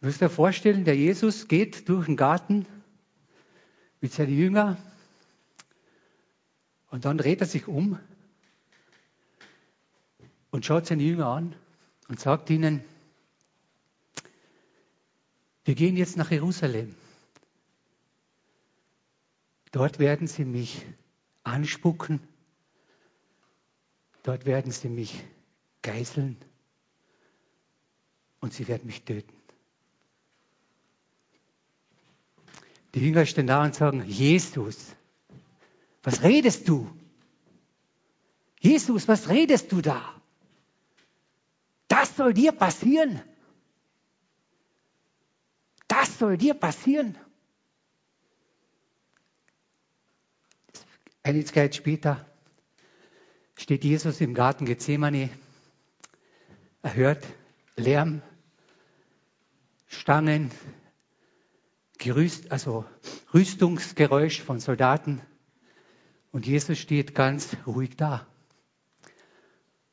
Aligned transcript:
Ihr 0.00 0.06
müsst 0.06 0.22
euch 0.22 0.32
vorstellen, 0.32 0.84
der 0.84 0.96
Jesus 0.96 1.46
geht 1.46 1.88
durch 1.88 2.06
den 2.06 2.16
Garten 2.16 2.66
mit 4.00 4.12
seinen 4.12 4.36
Jüngern 4.36 4.78
und 6.90 7.04
dann 7.04 7.18
dreht 7.18 7.40
er 7.42 7.46
sich 7.46 7.68
um 7.68 7.98
und 10.50 10.64
schaut 10.64 10.86
seine 10.86 11.02
Jünger 11.02 11.26
an 11.26 11.54
und 12.08 12.18
sagt 12.18 12.48
ihnen, 12.48 12.82
wir 15.64 15.74
gehen 15.74 15.96
jetzt 15.96 16.16
nach 16.16 16.30
Jerusalem. 16.30 16.94
Dort 19.70 19.98
werden 19.98 20.26
sie 20.26 20.44
mich 20.44 20.84
anspucken. 21.44 22.20
Dort 24.22 24.46
werden 24.46 24.72
sie 24.72 24.88
mich 24.88 25.22
geißeln. 25.82 26.36
Und 28.40 28.52
sie 28.52 28.66
werden 28.66 28.86
mich 28.86 29.04
töten. 29.04 29.39
Die 32.94 33.00
Jünger 33.00 33.26
stehen 33.26 33.46
da 33.46 33.62
und 33.62 33.74
sagen, 33.74 34.04
Jesus, 34.06 34.94
was 36.02 36.22
redest 36.22 36.68
du? 36.68 36.90
Jesus, 38.60 39.08
was 39.08 39.28
redest 39.28 39.70
du 39.72 39.80
da? 39.80 40.14
Das 41.88 42.16
soll 42.16 42.34
dir 42.34 42.52
passieren? 42.52 43.22
Das 45.88 46.18
soll 46.18 46.36
dir 46.36 46.54
passieren? 46.54 47.16
Eine 51.22 51.44
Zeit 51.44 51.74
später 51.74 52.26
steht 53.56 53.84
Jesus 53.84 54.20
im 54.20 54.34
Garten 54.34 54.64
Gethsemane. 54.64 55.30
Er 56.82 56.94
hört 56.94 57.26
Lärm, 57.76 58.22
Stangen, 59.86 60.50
Gerüst, 62.00 62.50
also 62.50 62.86
Rüstungsgeräusch 63.34 64.40
von 64.40 64.58
Soldaten. 64.58 65.20
Und 66.32 66.46
Jesus 66.46 66.78
steht 66.78 67.14
ganz 67.14 67.56
ruhig 67.66 67.96
da. 67.96 68.26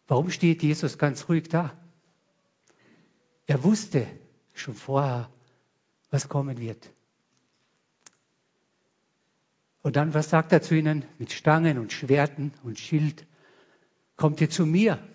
Warum 0.08 0.32
steht 0.32 0.64
Jesus 0.64 0.98
ganz 0.98 1.28
ruhig 1.28 1.50
da? 1.50 1.78
Er 3.46 3.62
wusste 3.64 4.08
schon 4.54 4.74
vorher, 4.74 5.30
was 6.10 6.30
kommen 6.30 6.60
wird. 6.60 6.90
Und 9.82 9.98
dann, 9.98 10.14
was 10.14 10.30
sagt 10.30 10.54
er 10.54 10.62
zu 10.62 10.76
ihnen? 10.76 11.04
Mit 11.18 11.34
Stangen 11.34 11.78
und 11.78 11.92
Schwerten 11.92 12.54
und 12.64 12.80
Schild. 12.80 13.28
Kommt 14.16 14.40
ihr 14.40 14.50
zu 14.50 14.66
mir? 14.66 15.06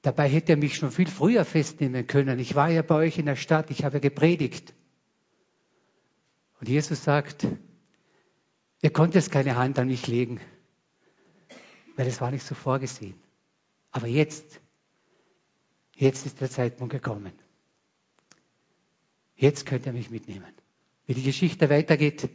Dabei 0.00 0.28
hätte 0.28 0.52
er 0.52 0.58
mich 0.58 0.76
schon 0.76 0.90
viel 0.90 1.08
früher 1.08 1.44
festnehmen 1.44 2.06
können. 2.06 2.38
Ich 2.38 2.54
war 2.54 2.70
ja 2.70 2.80
bei 2.80 2.94
euch 2.94 3.18
in 3.18 3.26
der 3.26 3.36
Stadt, 3.36 3.70
ich 3.70 3.84
habe 3.84 4.00
gepredigt. 4.00 4.72
Und 6.62 6.68
Jesus 6.68 7.02
sagt, 7.02 7.44
ihr 8.82 8.90
konntet 8.92 9.28
keine 9.32 9.56
Hand 9.56 9.80
an 9.80 9.88
mich 9.88 10.06
legen, 10.06 10.40
weil 11.96 12.06
es 12.06 12.20
war 12.20 12.30
nicht 12.30 12.46
so 12.46 12.54
vorgesehen. 12.54 13.16
Aber 13.90 14.06
jetzt, 14.06 14.60
jetzt 15.96 16.24
ist 16.24 16.40
der 16.40 16.48
Zeitpunkt 16.48 16.92
gekommen. 16.92 17.32
Jetzt 19.34 19.66
könnt 19.66 19.86
ihr 19.86 19.92
mich 19.92 20.10
mitnehmen. 20.10 20.54
Wie 21.06 21.14
die 21.14 21.24
Geschichte 21.24 21.68
weitergeht, 21.68 22.28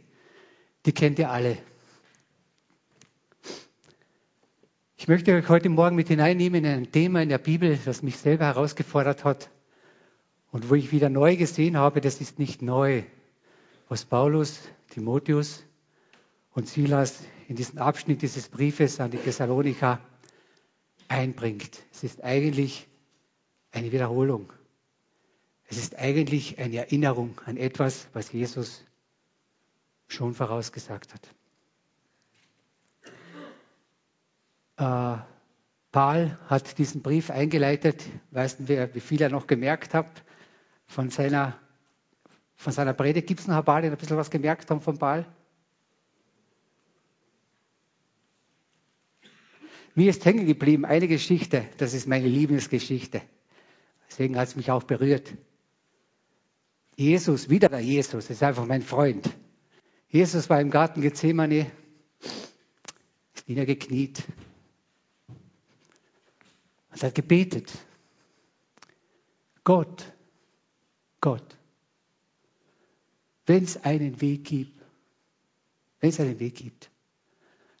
die 0.84 0.92
kennt 0.92 1.18
ihr 1.18 1.30
alle. 1.30 1.56
Ich 4.98 5.08
möchte 5.08 5.32
euch 5.32 5.48
heute 5.48 5.70
Morgen 5.70 5.96
mit 5.96 6.08
hineinnehmen 6.08 6.66
in 6.66 6.70
ein 6.70 6.92
Thema 6.92 7.22
in 7.22 7.30
der 7.30 7.38
Bibel, 7.38 7.78
das 7.82 8.02
mich 8.02 8.18
selber 8.18 8.44
herausgefordert 8.44 9.24
hat 9.24 9.48
und 10.50 10.68
wo 10.68 10.74
ich 10.74 10.92
wieder 10.92 11.08
neu 11.08 11.36
gesehen 11.36 11.78
habe, 11.78 12.02
das 12.02 12.20
ist 12.20 12.38
nicht 12.38 12.60
neu, 12.60 13.04
was 13.88 14.04
Paulus, 14.04 14.60
Timotheus 14.90 15.64
und 16.52 16.68
Silas 16.68 17.22
in 17.48 17.56
diesem 17.56 17.78
Abschnitt 17.78 18.22
dieses 18.22 18.48
Briefes 18.48 19.00
an 19.00 19.10
die 19.10 19.18
Thessalonicher 19.18 20.00
einbringt. 21.08 21.82
Es 21.92 22.04
ist 22.04 22.22
eigentlich 22.22 22.86
eine 23.72 23.92
Wiederholung. 23.92 24.52
Es 25.66 25.78
ist 25.78 25.96
eigentlich 25.98 26.58
eine 26.58 26.76
Erinnerung 26.76 27.40
an 27.44 27.56
etwas, 27.56 28.08
was 28.12 28.32
Jesus 28.32 28.84
schon 30.06 30.34
vorausgesagt 30.34 31.14
hat. 31.14 31.28
Äh, 34.78 35.22
Paul 35.92 36.38
hat 36.46 36.78
diesen 36.78 37.02
Brief 37.02 37.30
eingeleitet, 37.30 38.04
weiß 38.30 38.60
nicht, 38.60 38.94
wie 38.94 39.00
viel 39.00 39.20
er 39.20 39.30
noch 39.30 39.46
gemerkt 39.46 39.94
hat 39.94 40.22
von 40.86 41.10
seiner, 41.10 41.58
von 42.58 42.72
seiner 42.72 42.92
Predigt. 42.92 43.28
Gibt 43.28 43.40
es 43.40 43.46
noch 43.46 43.56
ein 43.56 43.64
paar, 43.64 43.80
die 43.80 43.88
ein 43.88 43.96
bisschen 43.96 44.16
was 44.16 44.30
gemerkt 44.30 44.70
haben 44.70 44.82
von 44.82 44.98
Paul? 44.98 45.24
Mir 49.94 50.10
ist 50.10 50.24
hängen 50.24 50.46
geblieben 50.46 50.84
eine 50.84 51.08
Geschichte, 51.08 51.64
das 51.78 51.94
ist 51.94 52.06
meine 52.06 52.28
Lieblingsgeschichte. 52.28 53.22
Deswegen 54.08 54.36
hat 54.36 54.48
es 54.48 54.56
mich 54.56 54.70
auch 54.70 54.82
berührt. 54.82 55.34
Jesus, 56.96 57.48
wieder 57.48 57.68
der 57.68 57.80
Jesus, 57.80 58.28
ist 58.28 58.42
einfach 58.42 58.66
mein 58.66 58.82
Freund. 58.82 59.28
Jesus 60.08 60.50
war 60.50 60.60
im 60.60 60.70
Garten 60.70 61.00
Gethsemane, 61.00 61.70
ist 63.34 63.48
niedergekniet 63.48 64.24
und 66.92 67.02
hat 67.02 67.14
gebetet. 67.14 67.72
Gott, 69.64 70.12
Gott, 71.20 71.57
wenn 73.48 73.64
es 73.64 73.82
einen 73.82 74.20
Weg 74.20 74.44
gibt, 74.44 74.78
wenn 76.00 76.10
es 76.10 76.20
einen 76.20 76.38
Weg 76.38 76.54
gibt, 76.56 76.90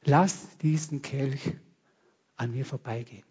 lass 0.02 0.56
diesen 0.58 1.02
Kelch 1.02 1.52
an 2.36 2.52
mir 2.52 2.64
vorbeigehen. 2.64 3.24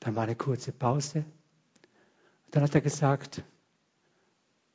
Dann 0.00 0.16
war 0.16 0.24
eine 0.24 0.36
kurze 0.36 0.72
Pause. 0.72 1.24
Dann 2.50 2.62
hat 2.62 2.74
er 2.74 2.80
gesagt, 2.80 3.42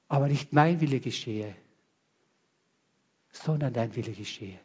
aber 0.07 0.27
nicht 0.27 0.53
mein 0.53 0.79
Wille 0.79 0.99
geschehe, 0.99 1.55
sondern 3.31 3.73
dein 3.73 3.95
Wille 3.95 4.11
geschehe. 4.11 4.59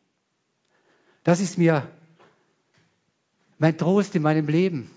Das 1.23 1.41
ist 1.41 1.57
mir 1.57 1.91
mein 3.59 3.79
Trost 3.79 4.15
in 4.15 4.23
meinem 4.23 4.47
Leben. 4.47 4.91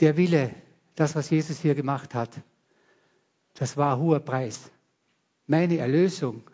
Der 0.00 0.16
Wille, 0.18 0.54
das, 0.94 1.14
was 1.14 1.30
Jesus 1.30 1.60
hier 1.60 1.74
gemacht 1.74 2.14
hat, 2.14 2.42
das 3.58 3.76
war 3.76 3.96
ein 3.96 4.00
hoher 4.00 4.20
Preis. 4.20 4.70
Meine 5.48 5.78
Erlösung, 5.78 6.48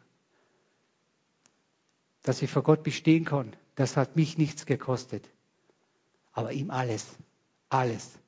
dass 2.22 2.40
ich 2.40 2.50
vor 2.50 2.62
Gott 2.62 2.82
bestehen 2.82 3.26
kann, 3.26 3.54
das 3.74 3.98
hat 3.98 4.16
mich 4.16 4.38
nichts 4.38 4.64
gekostet. 4.64 5.28
Aber 6.32 6.52
ihm 6.52 6.70
alles, 6.70 7.14
alles. 7.68 8.18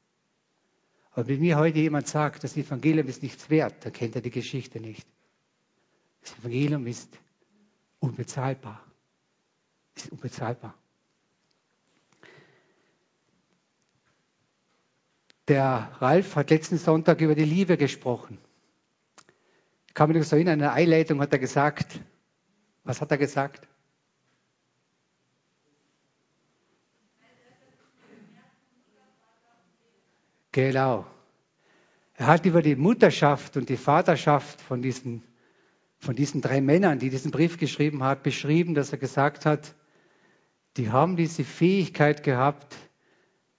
Aber 1.12 1.26
wenn 1.28 1.40
mir 1.40 1.56
heute 1.56 1.78
jemand 1.78 2.06
sagt, 2.06 2.44
das 2.44 2.56
Evangelium 2.58 3.08
ist 3.08 3.22
nichts 3.22 3.48
wert, 3.48 3.86
dann 3.86 3.94
kennt 3.94 4.14
er 4.14 4.20
die 4.20 4.30
Geschichte 4.30 4.78
nicht. 4.78 5.06
Das 6.20 6.36
Evangelium 6.38 6.86
ist 6.86 7.08
unbezahlbar. 7.98 8.84
Ist 9.94 10.12
unbezahlbar. 10.12 10.74
Der 15.48 15.96
Ralf 16.00 16.36
hat 16.36 16.50
letzten 16.50 16.76
Sonntag 16.76 17.22
über 17.22 17.34
die 17.34 17.44
Liebe 17.44 17.78
gesprochen. 17.78 18.38
Kann 19.96 20.10
mich 20.10 20.18
noch 20.18 20.24
so 20.24 20.36
erinnern, 20.36 20.58
in 20.58 20.64
einer 20.66 20.74
Einleitung 20.74 21.22
hat 21.22 21.32
er 21.32 21.38
gesagt, 21.38 22.00
was 22.84 23.00
hat 23.00 23.10
er 23.10 23.16
gesagt? 23.16 23.66
Genau. 30.52 31.06
Er 32.12 32.26
hat 32.26 32.44
über 32.44 32.60
die 32.60 32.76
Mutterschaft 32.76 33.56
und 33.56 33.70
die 33.70 33.78
Vaterschaft 33.78 34.60
von 34.60 34.82
diesen, 34.82 35.22
von 35.96 36.14
diesen 36.14 36.42
drei 36.42 36.60
Männern, 36.60 36.98
die 36.98 37.08
diesen 37.08 37.30
Brief 37.30 37.56
geschrieben 37.56 38.02
haben, 38.02 38.20
beschrieben, 38.22 38.74
dass 38.74 38.92
er 38.92 38.98
gesagt 38.98 39.46
hat, 39.46 39.74
die 40.76 40.90
haben 40.90 41.16
diese 41.16 41.42
Fähigkeit 41.42 42.22
gehabt, 42.22 42.76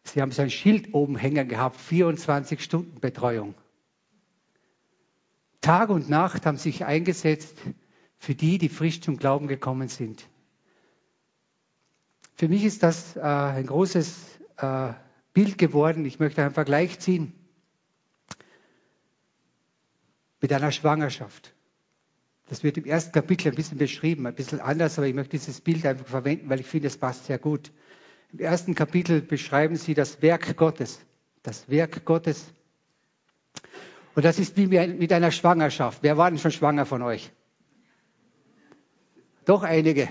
sie 0.03 0.21
haben 0.21 0.31
so 0.31 0.44
ein 0.44 0.51
Schild 0.51 0.94
oben 0.94 1.15
hängen 1.15 1.47
gehabt, 1.47 1.77
24 1.77 2.63
Stunden 2.63 3.01
Betreuung. 3.01 3.56
Tag 5.67 5.89
und 5.89 6.09
Nacht 6.09 6.45
haben 6.45 6.55
sich 6.55 6.85
eingesetzt 6.85 7.57
für 8.17 8.33
die, 8.33 8.57
die 8.57 8.69
frisch 8.69 9.01
zum 9.01 9.17
Glauben 9.17 9.49
gekommen 9.49 9.89
sind. 9.89 10.25
Für 12.35 12.47
mich 12.47 12.63
ist 12.63 12.83
das 12.83 13.17
äh, 13.17 13.19
ein 13.19 13.65
großes 13.65 14.39
äh, 14.59 14.93
Bild 15.33 15.57
geworden. 15.57 16.05
Ich 16.05 16.19
möchte 16.19 16.41
einen 16.41 16.53
Vergleich 16.53 16.99
ziehen 16.99 17.33
mit 20.39 20.53
einer 20.53 20.71
Schwangerschaft. 20.71 21.53
Das 22.47 22.63
wird 22.63 22.77
im 22.77 22.85
ersten 22.85 23.11
Kapitel 23.11 23.49
ein 23.49 23.55
bisschen 23.55 23.77
beschrieben, 23.77 24.25
ein 24.25 24.35
bisschen 24.35 24.61
anders, 24.61 24.97
aber 24.97 25.07
ich 25.07 25.15
möchte 25.15 25.31
dieses 25.31 25.59
Bild 25.59 25.85
einfach 25.85 26.07
verwenden, 26.07 26.47
weil 26.47 26.61
ich 26.61 26.67
finde, 26.67 26.87
es 26.87 26.95
passt 26.95 27.25
sehr 27.25 27.39
gut. 27.39 27.73
Im 28.31 28.39
ersten 28.39 28.73
Kapitel 28.73 29.21
beschreiben 29.21 29.75
sie 29.75 29.95
das 29.95 30.21
Werk 30.21 30.55
Gottes. 30.55 31.01
Das 31.43 31.67
Werk 31.67 32.05
Gottes 32.05 32.53
Und 34.17 34.23
das 34.23 34.39
ist 34.39 34.57
wie 34.57 34.65
mit 34.65 35.13
einer 35.13 35.29
Schwangerschaft. 35.29 35.99
Wer 36.01 36.17
war 36.17 36.31
denn 36.31 36.39
schon 36.39 36.49
schwanger 36.49 36.87
von 36.87 37.03
euch? 37.03 37.31
Doch 39.45 39.61
einige. 39.61 40.09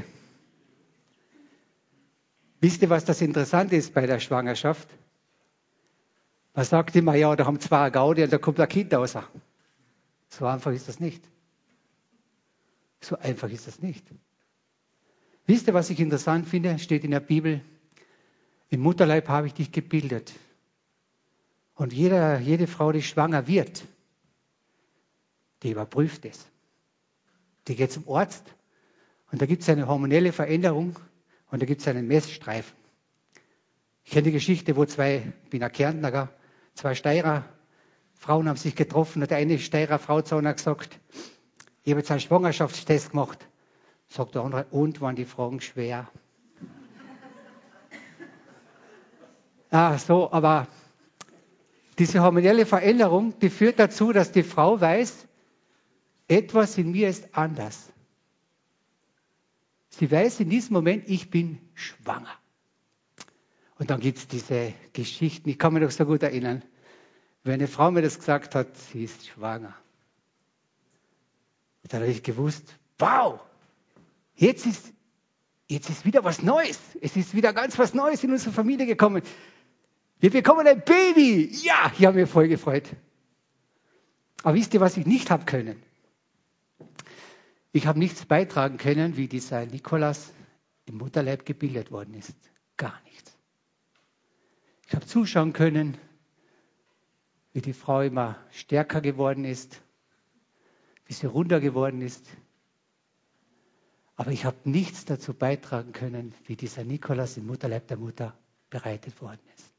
Wisst 2.60 2.82
ihr, 2.82 2.88
was 2.88 3.04
das 3.04 3.20
Interessante 3.20 3.74
ist 3.74 3.94
bei 3.94 4.06
der 4.06 4.20
Schwangerschaft? 4.20 4.88
Man 6.54 6.64
sagt 6.64 6.94
immer, 6.94 7.16
ja, 7.16 7.34
da 7.34 7.46
haben 7.46 7.58
zwei 7.58 7.90
Gaudi 7.90 8.22
und 8.22 8.32
da 8.32 8.38
kommt 8.38 8.60
ein 8.60 8.68
Kind 8.68 8.94
raus. 8.94 9.18
So 10.28 10.46
einfach 10.46 10.70
ist 10.70 10.86
das 10.86 11.00
nicht. 11.00 11.24
So 13.00 13.18
einfach 13.18 13.50
ist 13.50 13.66
das 13.66 13.82
nicht. 13.82 14.06
Wisst 15.46 15.66
ihr, 15.66 15.74
was 15.74 15.90
ich 15.90 15.98
interessant 15.98 16.46
finde? 16.46 16.78
Steht 16.78 17.02
in 17.02 17.10
der 17.10 17.18
Bibel, 17.18 17.60
im 18.68 18.82
Mutterleib 18.82 19.28
habe 19.28 19.48
ich 19.48 19.54
dich 19.54 19.72
gebildet. 19.72 20.32
Und 21.74 21.92
jeder, 21.92 22.38
jede 22.38 22.68
Frau, 22.68 22.92
die 22.92 23.02
schwanger 23.02 23.48
wird, 23.48 23.84
die 25.62 25.70
überprüft 25.70 26.24
es. 26.24 26.46
Die 27.68 27.76
geht 27.76 27.92
zum 27.92 28.08
Arzt 28.08 28.44
und 29.32 29.42
da 29.42 29.46
gibt 29.46 29.62
es 29.62 29.68
eine 29.68 29.86
hormonelle 29.86 30.32
Veränderung 30.32 30.96
und 31.50 31.62
da 31.62 31.66
gibt 31.66 31.80
es 31.80 31.88
einen 31.88 32.06
Messstreifen. 32.06 32.76
Ich 34.04 34.12
kenne 34.12 34.24
die 34.24 34.32
Geschichte, 34.32 34.76
wo 34.76 34.84
zwei, 34.84 35.32
ich 35.44 35.50
bin 35.50 35.62
ein 35.62 35.72
Kärntner, 35.72 36.28
zwei 36.74 36.94
Steirer 36.94 37.44
Frauen 38.14 38.48
haben 38.48 38.56
sich 38.56 38.74
getroffen 38.74 39.22
und 39.22 39.32
eine 39.32 39.58
Steirer 39.58 39.98
Frau 39.98 40.22
zu 40.22 40.36
einer 40.36 40.54
gesagt, 40.54 40.98
ich 41.84 41.92
habe 41.92 42.00
jetzt 42.00 42.10
einen 42.10 42.20
Schwangerschaftstest 42.20 43.10
gemacht. 43.10 43.46
Sagt 44.08 44.34
der 44.34 44.42
andere, 44.42 44.66
und 44.70 45.00
waren 45.00 45.16
die 45.16 45.24
Fragen 45.24 45.60
schwer? 45.60 46.08
ah, 49.70 49.98
so, 49.98 50.32
aber 50.32 50.66
diese 51.98 52.22
hormonelle 52.22 52.66
Veränderung, 52.66 53.38
die 53.40 53.50
führt 53.50 53.78
dazu, 53.78 54.12
dass 54.12 54.32
die 54.32 54.42
Frau 54.42 54.80
weiß, 54.80 55.25
etwas 56.28 56.78
in 56.78 56.90
mir 56.90 57.08
ist 57.08 57.34
anders. 57.34 57.92
Sie 59.90 60.10
weiß 60.10 60.40
in 60.40 60.50
diesem 60.50 60.74
Moment, 60.74 61.08
ich 61.08 61.30
bin 61.30 61.58
schwanger. 61.74 62.34
Und 63.78 63.90
dann 63.90 64.00
gibt 64.00 64.18
es 64.18 64.28
diese 64.28 64.72
Geschichten, 64.92 65.48
ich 65.48 65.58
kann 65.58 65.72
mich 65.72 65.82
noch 65.82 65.90
so 65.90 66.04
gut 66.04 66.22
erinnern, 66.22 66.62
wenn 67.44 67.54
eine 67.54 67.68
Frau 67.68 67.90
mir 67.90 68.02
das 68.02 68.18
gesagt 68.18 68.54
hat, 68.54 68.76
sie 68.76 69.04
ist 69.04 69.26
schwanger. 69.26 69.74
Dann 71.84 72.00
habe 72.00 72.10
ich 72.10 72.22
gewusst, 72.22 72.76
wow, 72.98 73.40
jetzt 74.34 74.66
ist, 74.66 74.92
jetzt 75.68 75.88
ist 75.88 76.04
wieder 76.04 76.24
was 76.24 76.42
Neues. 76.42 76.80
Es 77.00 77.16
ist 77.16 77.34
wieder 77.34 77.52
ganz 77.52 77.78
was 77.78 77.94
Neues 77.94 78.24
in 78.24 78.32
unsere 78.32 78.52
Familie 78.52 78.86
gekommen. 78.86 79.22
Wir 80.18 80.30
bekommen 80.30 80.66
ein 80.66 80.82
Baby. 80.82 81.50
Ja, 81.62 81.92
ich 81.96 82.04
habe 82.04 82.18
mich 82.18 82.28
voll 82.28 82.48
gefreut. 82.48 82.88
Aber 84.42 84.54
wisst 84.54 84.74
ihr, 84.74 84.80
was 84.80 84.96
ich 84.96 85.06
nicht 85.06 85.30
habe 85.30 85.44
können? 85.44 85.80
Ich 87.76 87.86
habe 87.86 87.98
nichts 87.98 88.24
beitragen 88.24 88.78
können, 88.78 89.18
wie 89.18 89.28
dieser 89.28 89.66
Nikolas 89.66 90.32
im 90.86 90.96
Mutterleib 90.96 91.44
gebildet 91.44 91.90
worden 91.90 92.14
ist. 92.14 92.34
Gar 92.78 92.98
nichts. 93.04 93.36
Ich 94.86 94.94
habe 94.94 95.04
zuschauen 95.04 95.52
können, 95.52 95.98
wie 97.52 97.60
die 97.60 97.74
Frau 97.74 98.00
immer 98.00 98.38
stärker 98.50 99.02
geworden 99.02 99.44
ist, 99.44 99.82
wie 101.04 101.12
sie 101.12 101.26
runter 101.26 101.60
geworden 101.60 102.00
ist. 102.00 102.24
Aber 104.14 104.30
ich 104.30 104.46
habe 104.46 104.56
nichts 104.64 105.04
dazu 105.04 105.34
beitragen 105.34 105.92
können, 105.92 106.32
wie 106.46 106.56
dieser 106.56 106.82
Nikolas 106.82 107.36
im 107.36 107.46
Mutterleib 107.46 107.88
der 107.88 107.98
Mutter 107.98 108.34
bereitet 108.70 109.20
worden 109.20 109.42
ist. 109.54 109.70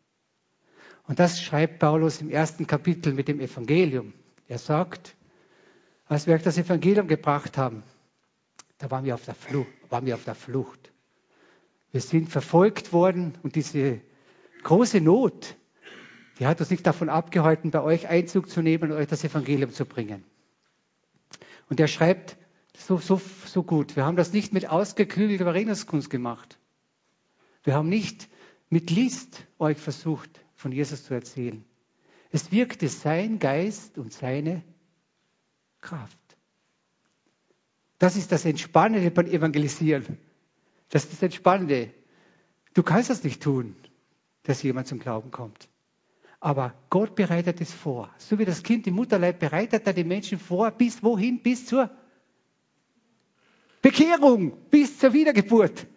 Und 1.08 1.18
das 1.18 1.42
schreibt 1.42 1.80
Paulus 1.80 2.22
im 2.22 2.30
ersten 2.30 2.68
Kapitel 2.68 3.14
mit 3.14 3.28
dem 3.28 3.40
Evangelium. 3.40 4.14
Er 4.48 4.60
sagt, 4.60 5.16
als 6.08 6.28
wir 6.28 6.36
euch 6.36 6.44
das 6.44 6.58
Evangelium 6.58 7.08
gebracht 7.08 7.58
haben, 7.58 7.84
da 8.78 8.92
waren 8.92 9.06
wir 9.06 9.16
auf 9.16 9.26
der 9.26 9.36
Flucht. 9.36 9.68
Waren 9.90 10.06
wir 10.06 10.16
auf 10.16 10.24
der 10.24 10.36
Flucht. 10.36 10.92
Wir 11.92 12.02
sind 12.02 12.30
verfolgt 12.30 12.94
worden 12.94 13.38
und 13.44 13.56
diese 13.56 14.02
große 14.64 15.02
Not, 15.02 15.56
die 16.40 16.46
hat 16.46 16.60
uns 16.60 16.70
nicht 16.70 16.86
davon 16.86 17.10
abgehalten, 17.10 17.72
bei 17.72 17.82
euch 17.82 18.08
Einzug 18.08 18.50
zu 18.50 18.62
nehmen 18.62 18.92
und 18.92 18.98
euch 18.98 19.08
das 19.08 19.24
Evangelium 19.24 19.72
zu 19.72 19.86
bringen. 19.86 20.24
Und 21.70 21.80
er 21.80 21.88
schreibt 21.88 22.38
so, 22.78 22.98
so, 22.98 23.20
so 23.46 23.64
gut. 23.64 23.96
Wir 23.96 24.06
haben 24.06 24.18
das 24.18 24.34
nicht 24.34 24.54
mit 24.54 24.70
ausgeklügelter 24.70 25.54
Redenskunst 25.54 26.10
gemacht. 26.10 26.60
Wir 27.64 27.74
haben 27.74 27.90
nicht 27.90 28.30
mit 28.70 28.92
List 28.92 29.46
euch 29.58 29.78
versucht, 29.78 30.30
von 30.56 30.72
Jesus 30.72 31.06
zu 31.06 31.14
erzählen. 31.14 31.66
Es 32.30 32.52
wirkte 32.52 32.88
sein 32.88 33.40
Geist 33.40 33.98
und 33.98 34.14
seine 34.14 34.64
Kraft. 35.88 36.18
Das 37.98 38.16
ist 38.18 38.32
das 38.32 38.46
Entspannende 38.46 39.10
beim 39.10 39.26
Evangelisieren. 39.26 40.18
Das 40.90 41.06
ist 41.06 41.14
das 41.14 41.24
Entspannende. 41.24 41.92
Du 42.74 42.84
kannst 42.84 43.10
das 43.10 43.24
nicht 43.24 43.42
tun, 43.42 43.76
dass 44.44 44.62
jemand 44.64 44.88
zum 44.88 45.00
Glauben 45.00 45.32
kommt. 45.32 45.70
Aber 46.40 46.74
Gott 46.90 47.16
bereitet 47.16 47.62
es 47.62 47.74
vor. 47.74 48.14
So 48.18 48.38
wie 48.38 48.46
das 48.46 48.64
Kind 48.64 48.86
im 48.86 48.96
Mutterleib 48.96 49.40
bereitet 49.40 49.88
er 49.88 49.94
die 49.94 50.04
Menschen 50.04 50.38
vor, 50.38 50.72
bis 50.72 51.02
wohin? 51.02 51.42
Bis 51.42 51.66
zur 51.66 51.90
Bekehrung, 53.82 54.58
bis 54.70 55.00
zur 55.00 55.14
Wiedergeburt. 55.14 55.88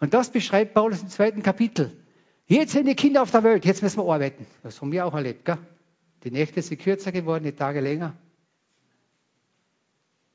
Und 0.00 0.14
das 0.14 0.30
beschreibt 0.30 0.72
Paulus 0.72 1.02
im 1.02 1.08
zweiten 1.08 1.42
Kapitel. 1.42 1.90
Jetzt 2.46 2.72
sind 2.72 2.86
die 2.86 2.94
Kinder 2.94 3.22
auf 3.22 3.30
der 3.30 3.42
Welt, 3.42 3.64
jetzt 3.64 3.82
müssen 3.82 3.98
wir 3.98 4.12
arbeiten. 4.12 4.46
Das 4.62 4.80
haben 4.80 4.92
wir 4.92 5.04
auch 5.04 5.14
erlebt, 5.14 5.44
gell? 5.44 5.58
Die 6.24 6.30
Nächte 6.30 6.62
sind 6.62 6.80
kürzer 6.80 7.10
geworden, 7.10 7.44
die 7.44 7.52
Tage 7.52 7.80
länger. 7.80 8.16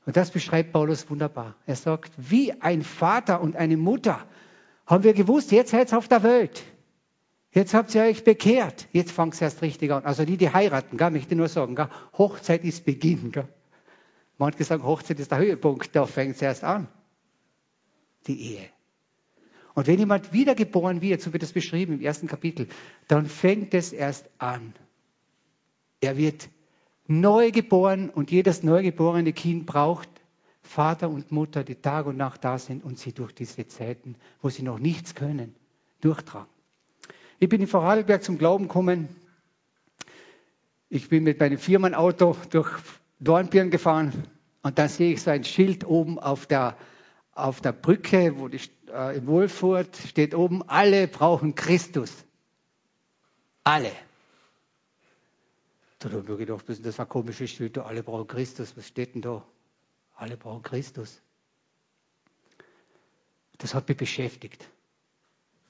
Und 0.08 0.16
das 0.16 0.30
beschreibt 0.30 0.72
Paulus 0.72 1.10
wunderbar. 1.10 1.54
Er 1.66 1.76
sagt, 1.76 2.14
wie 2.16 2.54
ein 2.62 2.80
Vater 2.80 3.42
und 3.42 3.56
eine 3.56 3.76
Mutter 3.76 4.26
haben 4.86 5.04
wir 5.04 5.12
gewusst, 5.12 5.52
jetzt 5.52 5.72
seid 5.72 5.92
ihr 5.92 5.98
auf 5.98 6.08
der 6.08 6.22
Welt. 6.22 6.64
Jetzt 7.52 7.74
habt 7.74 7.94
ihr 7.94 8.04
euch 8.04 8.24
bekehrt. 8.24 8.88
Jetzt 8.92 9.12
fangt 9.12 9.34
es 9.34 9.42
erst 9.42 9.60
richtig 9.60 9.92
an. 9.92 10.06
Also 10.06 10.24
die, 10.24 10.38
die 10.38 10.50
heiraten, 10.50 10.96
gell, 10.96 11.10
möchte 11.10 11.36
nur 11.36 11.48
sagen, 11.48 11.74
gell, 11.74 11.90
Hochzeit 12.16 12.64
ist 12.64 12.86
Beginn. 12.86 13.32
Gell. 13.32 13.48
Man 14.38 14.46
hat 14.46 14.56
gesagt, 14.56 14.82
Hochzeit 14.82 15.20
ist 15.20 15.30
der 15.30 15.40
Höhepunkt, 15.40 15.94
da 15.94 16.06
fängt 16.06 16.36
es 16.36 16.40
erst 16.40 16.64
an. 16.64 16.88
Die 18.28 18.54
Ehe. 18.54 18.66
Und 19.74 19.88
wenn 19.88 19.98
jemand 19.98 20.32
wiedergeboren 20.32 21.02
wird, 21.02 21.20
so 21.20 21.34
wird 21.34 21.42
es 21.42 21.52
beschrieben 21.52 21.92
im 21.92 22.00
ersten 22.00 22.28
Kapitel, 22.28 22.66
dann 23.08 23.26
fängt 23.26 23.74
es 23.74 23.92
erst 23.92 24.30
an. 24.38 24.72
Er 26.00 26.16
wird 26.16 26.48
neu 27.08 27.50
geboren 27.50 28.10
und 28.10 28.30
jedes 28.30 28.62
neugeborene 28.62 29.32
Kind 29.32 29.66
braucht 29.66 30.08
Vater 30.62 31.08
und 31.08 31.32
Mutter, 31.32 31.64
die 31.64 31.76
Tag 31.76 32.06
und 32.06 32.18
Nacht 32.18 32.44
da 32.44 32.58
sind 32.58 32.84
und 32.84 32.98
sie 32.98 33.12
durch 33.12 33.32
diese 33.32 33.66
Zeiten, 33.66 34.16
wo 34.42 34.50
sie 34.50 34.62
noch 34.62 34.78
nichts 34.78 35.14
können, 35.14 35.56
durchtragen. 36.02 36.52
Ich 37.40 37.48
bin 37.48 37.60
in 37.62 37.66
Vorarlberg 37.66 38.22
zum 38.22 38.36
Glauben 38.36 38.64
gekommen. 38.68 39.08
Ich 40.90 41.08
bin 41.08 41.24
mit 41.24 41.40
meinem 41.40 41.58
Firmenauto 41.58 42.36
durch 42.50 42.70
Dornbirn 43.18 43.70
gefahren 43.70 44.12
und 44.62 44.78
dann 44.78 44.88
sehe 44.88 45.14
ich 45.14 45.22
so 45.22 45.30
ein 45.30 45.44
Schild 45.44 45.86
oben 45.86 46.18
auf 46.18 46.46
der, 46.46 46.76
auf 47.32 47.60
der 47.62 47.72
Brücke, 47.72 48.38
wo 48.38 48.48
die, 48.48 48.60
äh, 48.92 49.16
in 49.16 49.26
Wohlfurt 49.26 49.96
steht 49.96 50.34
oben, 50.34 50.62
alle 50.68 51.08
brauchen 51.08 51.54
Christus. 51.54 52.12
Alle. 53.64 53.92
Da 55.98 56.10
habe 56.10 56.20
ich 56.20 56.28
mir 56.28 56.36
gedacht, 56.36 56.64
das 56.68 57.08
komisches 57.08 57.50
Schild, 57.50 57.76
da 57.76 57.82
alle 57.82 58.02
brauchen 58.02 58.28
Christus. 58.28 58.76
Was 58.76 58.86
steht 58.86 59.14
denn 59.14 59.22
da? 59.22 59.44
Alle 60.14 60.36
brauchen 60.36 60.62
Christus. 60.62 61.20
Das 63.58 63.74
hat 63.74 63.88
mich 63.88 63.96
beschäftigt. 63.96 64.68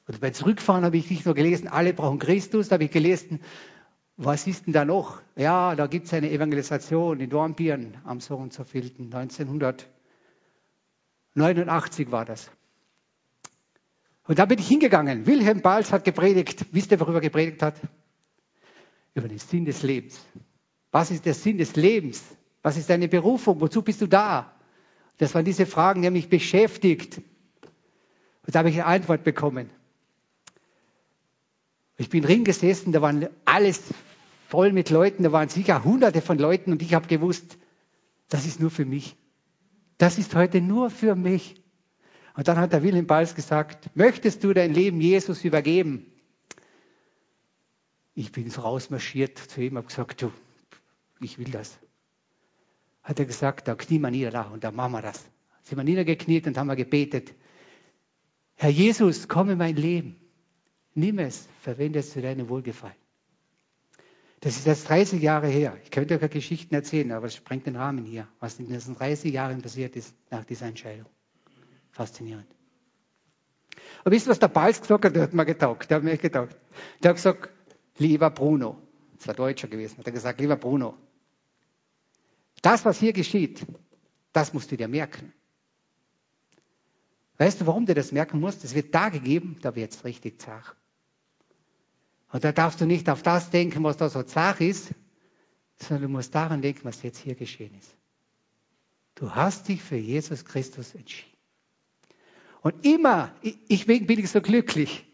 Und 0.07 0.21
beim 0.21 0.35
Zurückfahren 0.35 0.85
habe 0.85 0.97
ich 0.97 1.11
nicht 1.11 1.27
nur 1.27 1.35
gelesen, 1.35 1.69
alle 1.69 1.93
brauchen 1.93 2.19
Christus, 2.19 2.69
da 2.69 2.75
habe 2.75 2.85
ich 2.85 2.91
gelesen, 2.91 3.41
was 4.17 4.47
ist 4.47 4.67
denn 4.67 4.73
da 4.73 4.85
noch? 4.85 5.21
Ja, 5.37 5.77
da 5.77 5.87
gibt 5.87 6.07
es 6.07 6.15
eine 6.15 6.31
Evangelisation 6.31 7.21
in 7.21 7.31
Dornbirn 7.31 7.99
am 8.05 8.21
so 8.21 8.37
und 8.37 8.53
so 8.53 8.65
vielten, 8.65 9.15
1989 9.15 12.11
war 12.11 12.25
das. 12.25 12.51
Und 14.25 14.39
da 14.39 14.45
bin 14.45 14.59
ich 14.59 14.69
hingegangen. 14.69 15.27
Wilhelm 15.27 15.63
Balz 15.63 15.93
hat 15.93 16.05
gepredigt. 16.05 16.67
Wisst 16.73 16.91
ihr, 16.91 17.01
worüber 17.01 17.19
er 17.19 17.23
gepredigt 17.23 17.63
hat? 17.63 17.81
Über 19.19 19.29
den 19.29 19.39
Sinn 19.39 19.65
des 19.65 19.83
Lebens. 19.83 20.21
Was 20.91 21.11
ist 21.11 21.27
der 21.27 21.35
Sinn 21.35 21.59
des 21.59 21.77
Lebens? 21.77 22.25
Was 22.63 22.77
ist 22.77 22.91
deine 22.91 23.09
Berufung? 23.09 23.61
Wozu 23.61 23.83
bist 23.83 24.01
du 24.01 24.07
da? 24.07 24.53
Das 25.19 25.35
waren 25.35 25.45
diese 25.45 25.67
Fragen, 25.67 26.01
die 26.01 26.07
haben 26.07 26.15
mich 26.15 26.29
beschäftigt. 26.29 27.19
Und 27.19 28.55
da 28.55 28.61
habe 28.61 28.71
ich 28.71 28.77
eine 28.77 28.87
Antwort 28.87 29.25
bekommen. 29.25 29.71
Ich 31.97 32.09
bin 32.09 32.23
drin 32.23 32.45
gesessen, 32.45 32.93
da 32.93 33.03
waren 33.03 33.29
alles 33.45 33.83
voll 34.49 34.73
mit 34.73 34.89
Leuten, 34.89 35.25
da 35.25 35.33
waren 35.33 35.49
sicher 35.49 35.85
hunderte 35.85 36.23
von 36.23 36.39
Leuten 36.39 36.73
und 36.73 36.81
ich 36.81 36.95
habe 36.95 37.09
gewusst, 37.09 37.59
das 38.29 38.47
ist 38.47 38.61
nur 38.61 38.71
für 38.71 38.85
mich. 38.85 39.17
Das 39.99 40.17
ist 40.17 40.35
heute 40.35 40.61
nur 40.61 40.91
für 40.91 41.17
mich. 41.17 41.61
Und 42.37 42.47
dann 42.47 42.57
hat 42.57 42.73
der 42.73 42.85
Wilhelm 42.85 43.09
Balz 43.09 43.35
gesagt, 43.35 43.91
möchtest 43.97 44.45
du 44.45 44.53
dein 44.53 44.73
Leben 44.73 45.01
Jesus 45.01 45.45
übergeben? 45.45 46.07
Ich 48.19 48.33
bin 48.33 48.51
so 48.51 48.63
rausmarschiert 48.63 49.39
zu 49.39 49.61
ihm, 49.61 49.77
habe 49.77 49.87
gesagt, 49.87 50.23
du, 50.23 50.33
ich 51.21 51.39
will 51.39 51.53
das. 51.53 51.79
Hat 53.05 53.21
er 53.21 53.27
gesagt, 53.27 53.69
da 53.69 53.77
knien 53.77 54.03
wir 54.03 54.11
nieder 54.11 54.33
da 54.33 54.43
und 54.43 54.65
da 54.65 54.73
machen 54.73 54.91
wir 54.91 55.03
das. 55.03 55.25
Sind 55.63 55.79
wir 55.79 55.85
niedergekniet 55.85 56.49
und 56.49 56.59
haben 56.59 56.67
wir 56.67 56.75
gebetet. 56.75 57.33
Herr 58.57 58.71
Jesus, 58.71 59.29
komm 59.29 59.51
in 59.51 59.59
mein 59.59 59.77
Leben. 59.77 60.17
Nimm 60.95 61.21
es, 61.21 61.47
verwende 61.61 62.01
es 62.01 62.11
zu 62.11 62.21
deinem 62.21 62.49
Wohlgefallen. 62.49 62.97
Das 64.41 64.57
ist 64.57 64.67
jetzt 64.67 64.89
30 64.89 65.23
Jahre 65.23 65.47
her. 65.47 65.79
Ich 65.85 65.93
könnte 65.93 66.21
euch 66.21 66.31
Geschichten 66.33 66.75
erzählen, 66.75 67.13
aber 67.13 67.27
es 67.27 67.37
sprengt 67.37 67.67
den 67.67 67.77
Rahmen 67.77 68.05
hier, 68.05 68.27
was 68.41 68.59
in 68.59 68.67
diesen 68.67 68.97
30 68.97 69.33
Jahren 69.33 69.63
passiert 69.63 69.95
ist 69.95 70.13
nach 70.33 70.45
dieser 70.45 70.67
Entscheidung. 70.67 71.07
Faszinierend. 71.93 72.49
Aber 74.01 74.11
wisst 74.11 74.27
ihr, 74.27 74.31
was 74.31 74.41
der 74.41 74.49
Balz 74.49 74.81
gesagt 74.81 75.05
hat? 75.05 75.15
Der 75.15 75.23
hat 75.23 75.35
mir 75.35 75.45
getaugt. 75.45 75.89
Der 75.89 75.99
hat 75.99 76.03
mir 76.03 76.17
getaugt. 76.17 76.57
Der 77.01 77.11
hat 77.11 77.17
gesagt, 77.17 77.51
lieber 77.99 78.31
Bruno, 78.31 78.81
das 79.17 79.27
war 79.27 79.35
Deutscher 79.35 79.69
gewesen, 79.69 79.99
hat 79.99 80.07
er 80.07 80.13
gesagt, 80.13 80.41
lieber 80.41 80.57
Bruno, 80.57 80.97
das, 82.63 82.85
was 82.85 82.99
hier 82.99 83.13
geschieht, 83.13 83.65
das 84.33 84.53
musst 84.53 84.71
du 84.71 84.77
dir 84.77 84.89
merken. 84.89 85.33
Weißt 87.39 87.61
du, 87.61 87.67
warum 87.67 87.87
du 87.87 87.95
das 87.95 88.11
merken 88.11 88.41
musst? 88.41 88.65
Es 88.65 88.75
wird 88.75 88.95
da 88.95 89.11
gegeben, 89.11 89.59
da 89.63 89.77
wird 89.77 89.93
es 89.93 90.05
richtig 90.05 90.41
zart. 90.41 90.75
Und 92.31 92.45
da 92.45 92.53
darfst 92.53 92.81
du 92.81 92.87
nicht 92.87 93.09
auf 93.09 93.23
das 93.23 93.51
denken, 93.51 93.85
was 93.85 93.97
da 93.97 94.09
so 94.11 94.23
zart 94.23 94.61
ist, 94.61 94.91
sondern 95.77 96.03
du 96.03 96.09
musst 96.09 96.35
daran 96.35 96.61
denken, 96.61 96.81
was 96.85 97.03
jetzt 97.03 97.19
hier 97.19 97.37
geschehen 97.37 97.75
ist. 97.79 97.97
Du 99.15 99.35
hast 99.35 99.69
dich 99.69 99.83
für 99.83 99.97
Jesus 99.97 100.45
Christus 100.45 100.95
entschieden. 100.95 101.33
Und 102.61 102.85
immer, 102.85 103.35
ich 103.43 103.87
bin 103.87 104.19
ich 104.19 104.31
so 104.31 104.41
glücklich. 104.41 105.07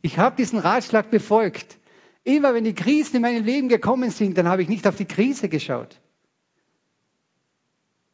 Ich 0.00 0.18
habe 0.18 0.36
diesen 0.36 0.58
Ratschlag 0.58 1.10
befolgt. 1.10 1.78
Immer 2.26 2.54
wenn 2.54 2.64
die 2.64 2.74
Krisen 2.74 3.14
in 3.14 3.22
meinem 3.22 3.44
Leben 3.44 3.68
gekommen 3.68 4.10
sind, 4.10 4.36
dann 4.36 4.48
habe 4.48 4.60
ich 4.60 4.68
nicht 4.68 4.84
auf 4.88 4.96
die 4.96 5.04
Krise 5.04 5.48
geschaut. 5.48 6.00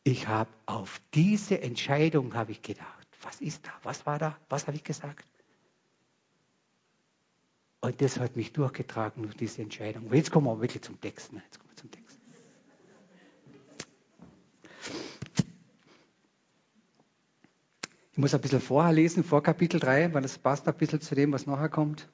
Ich 0.04 0.28
habe 0.28 0.50
auf 0.66 1.00
diese 1.14 1.62
Entscheidung 1.62 2.35
habe 2.35 2.52
ich 2.52 2.61
gedacht. 2.61 3.09
Was 3.23 3.40
ist 3.40 3.66
da? 3.66 3.71
Was 3.85 4.04
war 4.04 4.19
da? 4.19 4.37
Was 4.50 4.66
habe 4.66 4.76
ich 4.76 4.85
gesagt? 4.85 5.25
Und 7.81 8.02
das 8.02 8.21
hat 8.21 8.37
mich 8.37 8.52
durchgetragen 8.52 9.23
durch 9.23 9.35
diese 9.35 9.62
Entscheidung. 9.62 10.09
Und 10.09 10.14
jetzt 10.14 10.31
kommen 10.31 10.47
wir 10.47 10.61
wirklich 10.61 10.83
zum 10.83 11.00
Text. 11.00 11.33
Ne? 11.33 11.40
Jetzt 11.47 11.59
kommen 11.59 11.71
wir 11.71 11.76
zum 11.76 11.90
Text. 11.90 12.19
Ich 18.12 18.19
muss 18.19 18.35
ein 18.35 18.42
bisschen 18.42 18.61
vorher 18.61 18.92
lesen, 18.92 19.25
vor 19.25 19.42
Kapitel 19.42 19.81
3, 19.81 20.12
weil 20.12 20.21
das 20.21 20.37
passt 20.37 20.69
ein 20.69 20.75
bisschen 20.75 21.00
zu 21.00 21.14
dem, 21.14 21.33
was 21.33 21.47
nachher 21.47 21.71
kommt. 21.71 22.11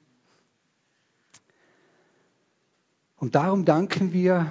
Und 3.19 3.35
darum 3.35 3.65
danken 3.65 4.13
wir 4.13 4.49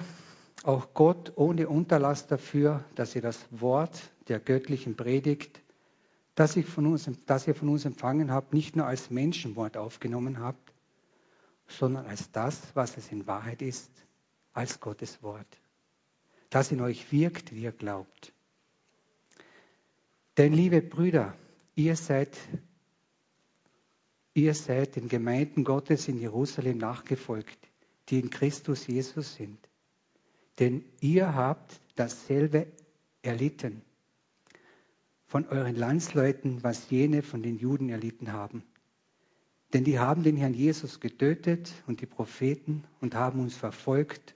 auch 0.63 0.93
Gott 0.93 1.33
ohne 1.37 1.69
Unterlass 1.71 2.27
dafür, 2.27 2.85
dass 2.97 3.17
ihr 3.17 3.23
das 3.23 3.47
Wort 3.51 3.99
der 4.29 4.41
göttlichen 4.41 4.95
Predigt, 4.95 5.63
das, 6.35 6.55
ich 6.55 6.67
von 6.67 6.87
uns, 6.87 7.11
das 7.25 7.49
ihr 7.49 7.55
von 7.55 7.71
uns 7.71 7.87
empfangen 7.87 8.31
habt, 8.31 8.53
nicht 8.53 8.77
nur 8.77 8.85
als 8.85 9.11
Menschenwort 9.11 9.79
aufgenommen 9.79 10.41
habt, 10.41 10.75
sondern 11.67 12.05
als 12.07 12.31
das, 12.31 12.61
was 12.75 12.99
es 12.99 13.11
in 13.11 13.27
Wahrheit 13.27 13.63
ist, 13.63 13.91
als 14.53 14.81
Gottes 14.81 15.23
Wort, 15.23 15.47
das 16.51 16.71
in 16.71 16.83
euch 16.83 17.11
wirkt, 17.11 17.55
wie 17.55 17.63
ihr 17.63 17.73
glaubt. 17.73 18.35
Denn 20.37 20.53
liebe 20.53 20.83
Brüder, 20.83 21.35
ihr 21.75 21.97
seid, 21.97 22.37
ihr 24.35 24.55
seid 24.55 24.97
den 24.97 25.09
Gemeinden 25.09 25.65
Gottes 25.65 26.07
in 26.07 26.21
Jerusalem 26.21 26.77
nachgefolgt, 26.77 27.68
die 28.09 28.21
in 28.21 28.31
Christus 28.31 28.87
Jesus 28.87 29.35
sind. 29.35 29.59
Denn 30.59 30.85
ihr 31.01 31.35
habt 31.35 31.81
dasselbe 31.97 32.67
erlitten 33.23 33.83
von 35.27 35.47
euren 35.49 35.77
Landsleuten, 35.77 36.63
was 36.63 36.91
jene 36.91 37.23
von 37.23 37.43
den 37.43 37.59
Juden 37.59 37.91
erlitten 37.91 38.33
haben. 38.33 38.63
Denn 39.73 39.85
die 39.85 39.99
haben 39.99 40.23
den 40.23 40.37
Herrn 40.37 40.55
Jesus 40.55 41.01
getötet 41.01 41.71
und 41.87 42.01
die 42.01 42.07
Propheten 42.07 42.85
und 43.01 43.15
haben 43.15 43.41
uns 43.41 43.55
verfolgt 43.55 44.35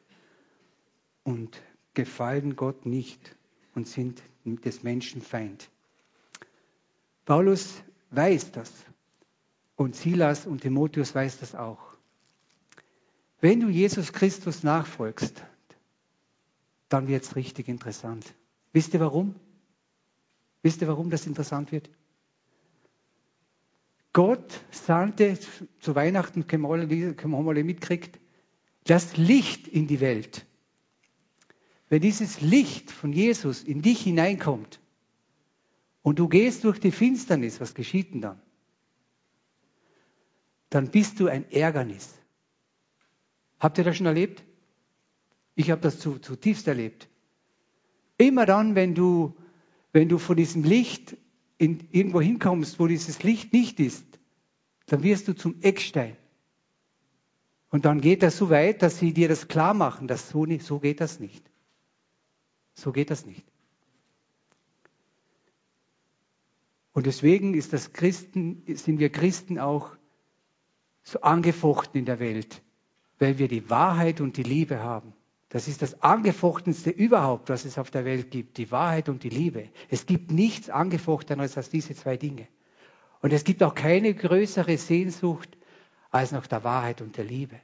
und 1.24 1.62
gefallen 1.94 2.56
Gott 2.56 2.84
nicht 2.84 3.34
und 3.74 3.88
sind 3.88 4.22
des 4.44 4.82
Menschen 4.82 5.22
Feind. 5.22 5.70
Paulus 7.24 7.82
weiß 8.10 8.52
das 8.52 8.70
und 9.76 9.96
Silas 9.96 10.46
und 10.46 10.60
Timotheus 10.60 11.14
weiß 11.14 11.40
das 11.40 11.54
auch. 11.54 11.91
Wenn 13.42 13.58
du 13.58 13.68
Jesus 13.68 14.12
Christus 14.12 14.62
nachfolgst, 14.62 15.44
dann 16.88 17.08
wird 17.08 17.24
es 17.24 17.34
richtig 17.34 17.66
interessant. 17.66 18.24
Wisst 18.72 18.94
ihr 18.94 19.00
warum? 19.00 19.34
Wisst 20.62 20.80
ihr, 20.80 20.86
warum 20.86 21.10
das 21.10 21.26
interessant 21.26 21.72
wird? 21.72 21.90
Gott 24.12 24.60
sandte 24.70 25.36
zu 25.80 25.94
Weihnachten, 25.96 26.46
wir 26.46 26.68
alle 27.48 27.64
mitkriegt, 27.64 28.20
das 28.84 29.16
Licht 29.16 29.66
in 29.66 29.88
die 29.88 29.98
Welt. 29.98 30.46
Wenn 31.88 32.00
dieses 32.00 32.42
Licht 32.42 32.92
von 32.92 33.12
Jesus 33.12 33.64
in 33.64 33.82
dich 33.82 34.02
hineinkommt 34.02 34.78
und 36.02 36.20
du 36.20 36.28
gehst 36.28 36.62
durch 36.62 36.78
die 36.78 36.92
Finsternis, 36.92 37.60
was 37.60 37.74
geschieht 37.74 38.14
denn 38.14 38.20
dann? 38.20 38.40
Dann 40.70 40.92
bist 40.92 41.18
du 41.18 41.26
ein 41.26 41.50
Ärgernis. 41.50 42.21
Habt 43.62 43.78
ihr 43.78 43.84
das 43.84 43.96
schon 43.96 44.06
erlebt? 44.06 44.42
Ich 45.54 45.70
habe 45.70 45.80
das 45.80 46.00
zutiefst 46.00 46.66
erlebt. 46.66 47.08
Immer 48.18 48.44
dann, 48.44 48.74
wenn 48.74 48.96
du, 48.96 49.36
wenn 49.92 50.08
du 50.08 50.18
von 50.18 50.36
diesem 50.36 50.64
Licht 50.64 51.16
in, 51.58 51.86
irgendwo 51.92 52.20
hinkommst, 52.20 52.80
wo 52.80 52.88
dieses 52.88 53.22
Licht 53.22 53.52
nicht 53.52 53.78
ist, 53.78 54.04
dann 54.86 55.04
wirst 55.04 55.28
du 55.28 55.34
zum 55.34 55.62
Eckstein. 55.62 56.16
Und 57.70 57.84
dann 57.84 58.00
geht 58.00 58.24
das 58.24 58.36
so 58.36 58.50
weit, 58.50 58.82
dass 58.82 58.98
sie 58.98 59.12
dir 59.12 59.28
das 59.28 59.46
klar 59.46 59.74
machen, 59.74 60.08
dass 60.08 60.28
so, 60.28 60.44
nicht, 60.44 60.66
so 60.66 60.80
geht 60.80 61.00
das 61.00 61.20
nicht. 61.20 61.48
So 62.74 62.90
geht 62.90 63.10
das 63.10 63.26
nicht. 63.26 63.46
Und 66.92 67.06
deswegen 67.06 67.54
ist 67.54 67.72
das 67.72 67.92
Christen, 67.92 68.64
sind 68.66 68.98
wir 68.98 69.10
Christen 69.10 69.60
auch 69.60 69.96
so 71.04 71.20
angefochten 71.20 72.00
in 72.00 72.06
der 72.06 72.18
Welt, 72.18 72.60
weil 73.22 73.38
wir 73.38 73.46
die 73.46 73.70
Wahrheit 73.70 74.20
und 74.20 74.36
die 74.36 74.42
Liebe 74.42 74.80
haben. 74.80 75.14
Das 75.48 75.68
ist 75.68 75.80
das 75.80 76.02
angefochtenste 76.02 76.90
überhaupt, 76.90 77.50
was 77.50 77.64
es 77.64 77.78
auf 77.78 77.90
der 77.90 78.04
Welt 78.04 78.32
gibt, 78.32 78.58
die 78.58 78.70
Wahrheit 78.72 79.08
und 79.08 79.22
die 79.22 79.28
Liebe. 79.28 79.68
Es 79.88 80.06
gibt 80.06 80.32
nichts 80.32 80.68
angefochteneres 80.68 81.56
als 81.56 81.70
diese 81.70 81.94
zwei 81.94 82.16
Dinge. 82.16 82.48
Und 83.20 83.32
es 83.32 83.44
gibt 83.44 83.62
auch 83.62 83.76
keine 83.76 84.12
größere 84.12 84.76
Sehnsucht 84.76 85.56
als 86.10 86.32
nach 86.32 86.48
der 86.48 86.64
Wahrheit 86.64 87.00
und 87.00 87.16
der 87.16 87.24
Liebe. 87.24 87.60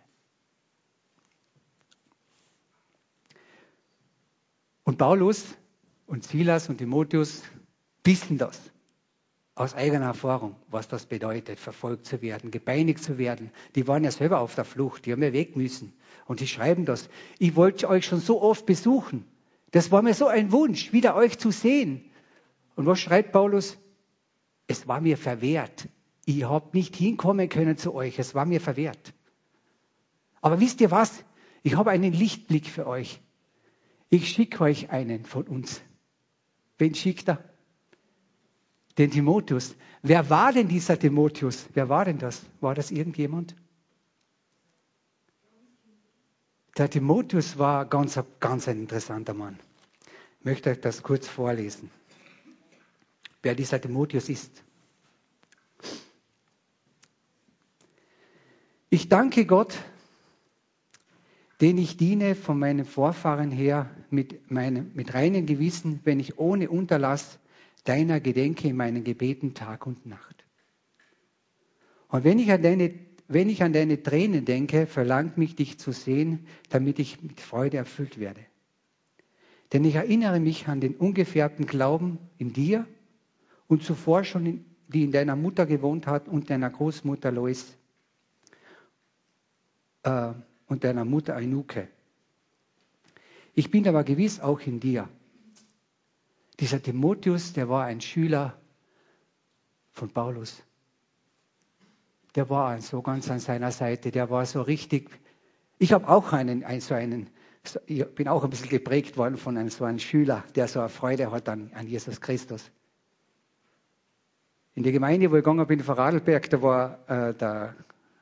Und 4.84 4.96
Paulus 4.96 5.44
und 6.06 6.22
Silas 6.22 6.68
und 6.68 6.78
Timotheus 6.78 7.42
wissen 8.04 8.38
das 8.38 8.60
aus 9.58 9.74
eigener 9.74 10.06
Erfahrung, 10.06 10.54
was 10.68 10.88
das 10.88 11.06
bedeutet, 11.06 11.58
verfolgt 11.58 12.06
zu 12.06 12.22
werden, 12.22 12.50
gepeinigt 12.50 13.02
zu 13.02 13.18
werden. 13.18 13.50
Die 13.74 13.88
waren 13.88 14.04
ja 14.04 14.10
selber 14.10 14.40
auf 14.40 14.54
der 14.54 14.64
Flucht, 14.64 15.04
die 15.04 15.12
haben 15.12 15.22
ja 15.22 15.32
weg 15.32 15.56
müssen. 15.56 15.92
Und 16.26 16.40
die 16.40 16.46
schreiben 16.46 16.84
das. 16.84 17.08
Ich 17.38 17.56
wollte 17.56 17.88
euch 17.88 18.06
schon 18.06 18.20
so 18.20 18.40
oft 18.40 18.66
besuchen. 18.66 19.24
Das 19.72 19.90
war 19.90 20.02
mir 20.02 20.14
so 20.14 20.26
ein 20.26 20.52
Wunsch, 20.52 20.92
wieder 20.92 21.16
euch 21.16 21.38
zu 21.38 21.50
sehen. 21.50 22.04
Und 22.76 22.86
was 22.86 23.00
schreibt 23.00 23.32
Paulus? 23.32 23.76
Es 24.66 24.86
war 24.86 25.00
mir 25.00 25.16
verwehrt. 25.16 25.88
Ich 26.24 26.44
habe 26.44 26.76
nicht 26.76 26.94
hinkommen 26.94 27.48
können 27.48 27.76
zu 27.76 27.94
euch. 27.94 28.18
Es 28.18 28.34
war 28.34 28.46
mir 28.46 28.60
verwehrt. 28.60 29.14
Aber 30.40 30.60
wisst 30.60 30.80
ihr 30.80 30.90
was? 30.90 31.24
Ich 31.62 31.76
habe 31.76 31.90
einen 31.90 32.12
Lichtblick 32.12 32.66
für 32.66 32.86
euch. 32.86 33.20
Ich 34.08 34.28
schicke 34.28 34.62
euch 34.62 34.90
einen 34.90 35.24
von 35.24 35.48
uns. 35.48 35.82
Wen 36.78 36.94
schickt 36.94 37.28
er? 37.28 37.47
Den 38.98 39.12
Timotheus. 39.12 39.76
Wer 40.02 40.28
war 40.28 40.52
denn 40.52 40.68
dieser 40.68 40.98
Timotheus? 40.98 41.68
Wer 41.72 41.88
war 41.88 42.04
denn 42.04 42.18
das? 42.18 42.42
War 42.60 42.74
das 42.74 42.90
irgendjemand? 42.90 43.54
Der 46.76 46.90
Timotheus 46.90 47.58
war 47.58 47.86
ganz, 47.86 48.18
ganz 48.40 48.68
ein 48.68 48.80
interessanter 48.80 49.34
Mann. 49.34 49.58
Ich 50.40 50.44
möchte 50.44 50.70
euch 50.70 50.80
das 50.80 51.02
kurz 51.02 51.26
vorlesen, 51.28 51.90
wer 53.42 53.54
dieser 53.54 53.80
Timotheus 53.80 54.28
ist. 54.28 54.62
Ich 58.90 59.08
danke 59.08 59.44
Gott, 59.44 59.76
den 61.60 61.78
ich 61.78 61.96
diene 61.96 62.34
von 62.34 62.58
meinen 62.58 62.84
Vorfahren 62.84 63.50
her 63.50 63.90
mit, 64.10 64.50
meinem, 64.50 64.92
mit 64.94 65.14
reinem 65.14 65.46
Gewissen, 65.46 66.00
wenn 66.04 66.20
ich 66.20 66.38
ohne 66.38 66.70
Unterlass 66.70 67.38
deiner 67.85 68.20
gedenke 68.20 68.68
in 68.68 68.76
meinen 68.76 69.04
Gebeten 69.04 69.54
Tag 69.54 69.87
und 69.87 70.06
Nacht. 70.06 70.44
Und 72.08 72.25
wenn 72.25 72.38
ich 72.38 72.50
an 72.50 72.62
deine 72.62 73.08
wenn 73.28 73.50
ich 73.50 73.62
an 73.62 73.75
deine 73.75 74.02
Tränen 74.02 74.47
denke, 74.47 74.87
verlangt 74.87 75.37
mich, 75.37 75.54
dich 75.54 75.78
zu 75.78 75.92
sehen, 75.92 76.47
damit 76.70 76.99
ich 76.99 77.23
mit 77.23 77.40
Freude 77.40 77.76
erfüllt 77.76 78.18
werde. 78.18 78.40
Denn 79.73 79.85
ich 79.85 79.97
erinnere 79.97 80.40
mich 80.40 80.66
an 80.66 80.80
den 80.80 80.97
ungefärbten 80.97 81.66
Glauben 81.66 82.18
in 82.38 82.54
dir 82.54 82.87
und 83.66 83.82
zuvor 83.82 84.25
schon, 84.25 84.47
in, 84.47 84.64
die 84.88 85.04
in 85.04 85.12
deiner 85.12 85.37
Mutter 85.37 85.66
gewohnt 85.66 86.06
hat 86.06 86.26
und 86.26 86.49
deiner 86.49 86.70
Großmutter 86.70 87.30
Lois 87.30 87.76
äh, 90.04 90.32
und 90.66 90.85
deiner 90.85 91.04
Mutter 91.04 91.37
Ainuke. 91.37 91.88
Ich 93.54 93.70
bin 93.70 93.87
aber 93.87 94.04
gewiss 94.04 94.40
auch 94.40 94.61
in 94.61 94.80
dir. 94.80 95.06
Dieser 96.60 96.82
Timotheus, 96.82 97.52
der 97.52 97.68
war 97.68 97.84
ein 97.84 98.00
Schüler 98.00 98.58
von 99.92 100.10
Paulus. 100.10 100.62
Der 102.34 102.50
war 102.50 102.80
so 102.80 103.00
ganz 103.02 103.30
an 103.30 103.38
seiner 103.38 103.70
Seite, 103.70 104.10
der 104.10 104.28
war 104.30 104.44
so 104.44 104.62
richtig. 104.62 105.10
Ich 105.78 105.92
habe 105.92 106.08
auch 106.08 106.32
einen, 106.32 106.64
einen, 106.64 106.80
so 106.80 106.94
einen, 106.94 107.30
ich 107.86 108.04
bin 108.14 108.28
auch 108.28 108.42
ein 108.44 108.50
bisschen 108.50 108.68
geprägt 108.68 109.16
worden 109.16 109.36
von 109.36 109.56
einem 109.56 109.70
so 109.70 109.84
einem 109.84 109.98
Schüler, 109.98 110.44
der 110.56 110.68
so 110.68 110.80
eine 110.80 110.88
Freude 110.88 111.30
hat 111.30 111.48
an, 111.48 111.72
an 111.74 111.86
Jesus 111.86 112.20
Christus. 112.20 112.70
In 114.74 114.82
der 114.82 114.92
Gemeinde, 114.92 115.30
wo 115.30 115.36
ich 115.36 115.44
gegangen 115.44 115.66
bin, 115.66 115.78
in 115.78 115.84
Vorarlberg, 115.84 116.50
da 116.50 116.62
war 116.62 117.08
äh, 117.08 117.34
der 117.34 117.74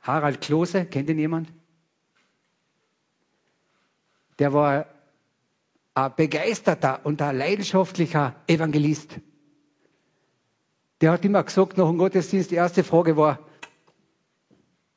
Harald 0.02 0.40
Klose, 0.40 0.86
kennt 0.86 1.10
ihn 1.10 1.18
jemand? 1.18 1.52
Der 4.38 4.52
war 4.52 4.86
ein 5.96 6.12
begeisterter 6.14 7.00
und 7.04 7.22
ein 7.22 7.38
leidenschaftlicher 7.38 8.36
Evangelist. 8.46 9.18
Der 11.00 11.12
hat 11.12 11.24
immer 11.24 11.42
gesagt, 11.42 11.78
nach 11.78 11.88
dem 11.88 11.96
Gottesdienst, 11.96 12.50
die 12.50 12.56
erste 12.56 12.84
Frage 12.84 13.16
war, 13.16 13.38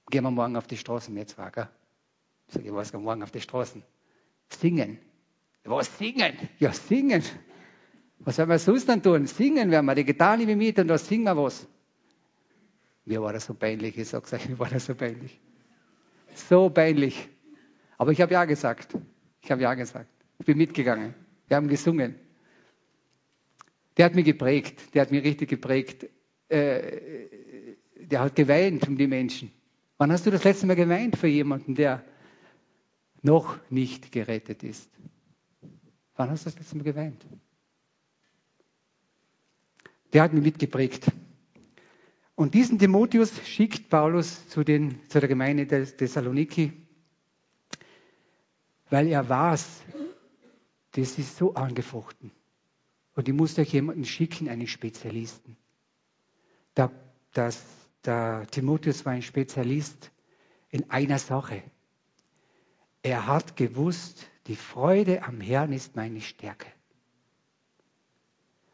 gehen 0.10 0.24
wir 0.24 0.32
morgen 0.32 0.58
auf 0.58 0.68
die 0.68 0.76
Straßen 0.76 1.16
jetzt 1.16 1.38
war, 1.38 1.52
gell? 1.52 1.70
Ich, 2.62 2.74
was 2.74 2.92
gehen 2.92 3.02
morgen 3.02 3.24
auf 3.24 3.32
die 3.32 3.40
Straßen? 3.40 3.82
Singen. 4.50 5.00
Was 5.64 5.98
singen? 5.98 6.34
Ja, 6.60 6.74
singen. 6.74 7.24
Was 8.20 8.36
sollen 8.36 8.50
wir 8.50 8.60
sonst 8.60 8.90
dann 8.90 9.02
tun? 9.02 9.26
Singen 9.26 9.72
werden 9.72 9.86
wir, 9.86 9.96
die 9.96 10.04
Gitarre 10.04 10.38
nehme 10.40 10.58
mit 10.58 10.80
und 10.80 10.90
da 10.90 10.98
singen 10.98 11.24
wir 11.24 11.38
was. 11.38 11.66
Mir 13.06 13.22
war 13.22 13.32
das 13.32 13.46
so 13.46 13.54
peinlich, 13.54 13.98
ich 13.98 14.10
sag's 14.10 14.34
euch, 14.34 14.50
mir 14.50 14.60
war 14.60 14.70
das 14.70 14.86
so 14.86 14.96
peinlich. 14.96 15.40
So 16.36 16.70
peinlich. 16.70 17.30
Aber 17.98 18.12
ich 18.12 18.20
habe 18.20 18.34
ja 18.34 18.44
gesagt. 18.44 18.98
Ich 19.42 19.50
habe 19.50 19.62
ja 19.62 19.74
gesagt. 19.76 20.19
Ich 20.40 20.46
bin 20.46 20.58
mitgegangen. 20.58 21.14
Wir 21.48 21.58
haben 21.58 21.68
gesungen. 21.68 22.16
Der 23.98 24.06
hat 24.06 24.16
mich 24.16 24.26
geprägt. 24.26 24.94
Der 24.94 25.02
hat 25.02 25.12
mich 25.12 25.24
richtig 25.24 25.50
geprägt. 25.50 26.08
Äh, 26.48 27.28
der 27.96 28.22
hat 28.22 28.36
geweint 28.36 28.88
um 28.88 28.98
die 28.98 29.08
Menschen. 29.08 29.52
Wann 29.98 30.12
hast 30.12 30.26
du 30.26 30.32
das 30.32 30.46
letzte 30.46 30.66
Mal 30.66 30.78
geweint 30.78 31.18
für 31.18 31.28
jemanden, 31.28 31.76
der 31.76 32.04
noch 33.22 33.60
nicht 33.70 34.12
gerettet 34.12 34.64
ist? 34.64 34.90
Wann 36.16 36.30
hast 36.30 36.46
du 36.46 36.50
das 36.50 36.58
letzte 36.58 36.78
Mal 36.78 36.84
geweint? 36.84 37.26
Der 40.14 40.24
hat 40.24 40.34
mich 40.34 40.44
mitgeprägt. 40.44 41.12
Und 42.36 42.54
diesen 42.54 42.80
Timotheus 42.80 43.46
schickt 43.46 43.90
Paulus 43.90 44.48
zu, 44.48 44.64
den, 44.64 45.02
zu 45.10 45.20
der 45.20 45.28
Gemeinde 45.28 45.66
des 45.66 45.98
Thessaloniki, 45.98 46.72
weil 48.90 49.08
er 49.08 49.28
weiß, 49.28 49.84
das 50.92 51.18
ist 51.18 51.38
so 51.38 51.54
angefochten. 51.54 52.32
Und 53.16 53.28
ich 53.28 53.34
muss 53.34 53.58
euch 53.60 53.74
jemanden 53.74 54.06
schicken, 54.06 54.50
einen 54.50 54.68
Spezialisten. 54.68 55.58
Der, 56.78 56.92
das, 57.34 57.62
der 58.06 58.48
Timotheus 58.50 59.06
war 59.06 59.14
ein 59.14 59.22
Spezialist 59.22 60.12
in 60.70 60.90
einer 60.90 61.20
Sache. 61.20 61.62
Er 63.04 63.28
hat 63.28 63.56
gewusst, 63.56 64.28
die 64.48 64.56
Freude 64.56 65.24
am 65.24 65.42
Herrn 65.42 65.74
ist 65.74 65.96
meine 65.96 66.22
Stärke. 66.22 66.68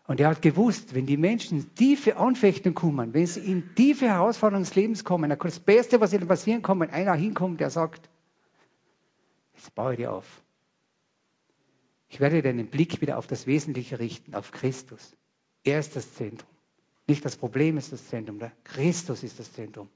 Und 0.08 0.20
er 0.20 0.30
hat 0.30 0.42
gewusst, 0.42 0.94
wenn 0.94 1.08
die 1.08 1.18
Menschen 1.18 1.74
tiefe 1.74 2.18
Anfechtungen 2.18 2.76
kommen, 2.76 3.14
wenn 3.14 3.26
sie 3.26 3.40
in 3.40 3.74
tiefe 3.74 4.06
Herausforderungen 4.06 4.64
des 4.64 4.76
Lebens 4.76 5.04
kommen, 5.04 5.30
dann 5.30 5.40
kann 5.40 5.50
das 5.50 5.60
Beste, 5.60 6.00
was 6.00 6.14
ihnen 6.14 6.28
passieren 6.28 6.62
kann, 6.62 6.80
wenn 6.80 6.92
einer 6.92 7.16
hinkommt, 7.16 7.60
der 7.60 7.72
sagt, 7.72 8.08
jetzt 9.56 9.74
baue 9.74 9.94
ich 9.94 9.98
dir 9.98 10.14
auf. 10.14 10.45
Ich 12.16 12.22
werde 12.22 12.42
deinen 12.42 12.68
Blick 12.68 13.02
wieder 13.02 13.18
auf 13.18 13.28
das 13.28 13.46
Wesentliche 13.46 14.00
richten, 14.00 14.36
auf 14.36 14.52
Christus. 14.52 15.18
Er 15.66 15.80
ist 15.80 15.98
das 15.98 16.14
Zentrum. 16.14 16.48
Nicht 17.08 17.26
das 17.26 17.36
Problem 17.36 17.76
ist 17.76 17.92
das 17.92 18.08
Zentrum, 18.08 18.40
der 18.40 18.54
Christus 18.64 19.22
ist 19.22 19.38
das 19.38 19.52
Zentrum. 19.52 19.90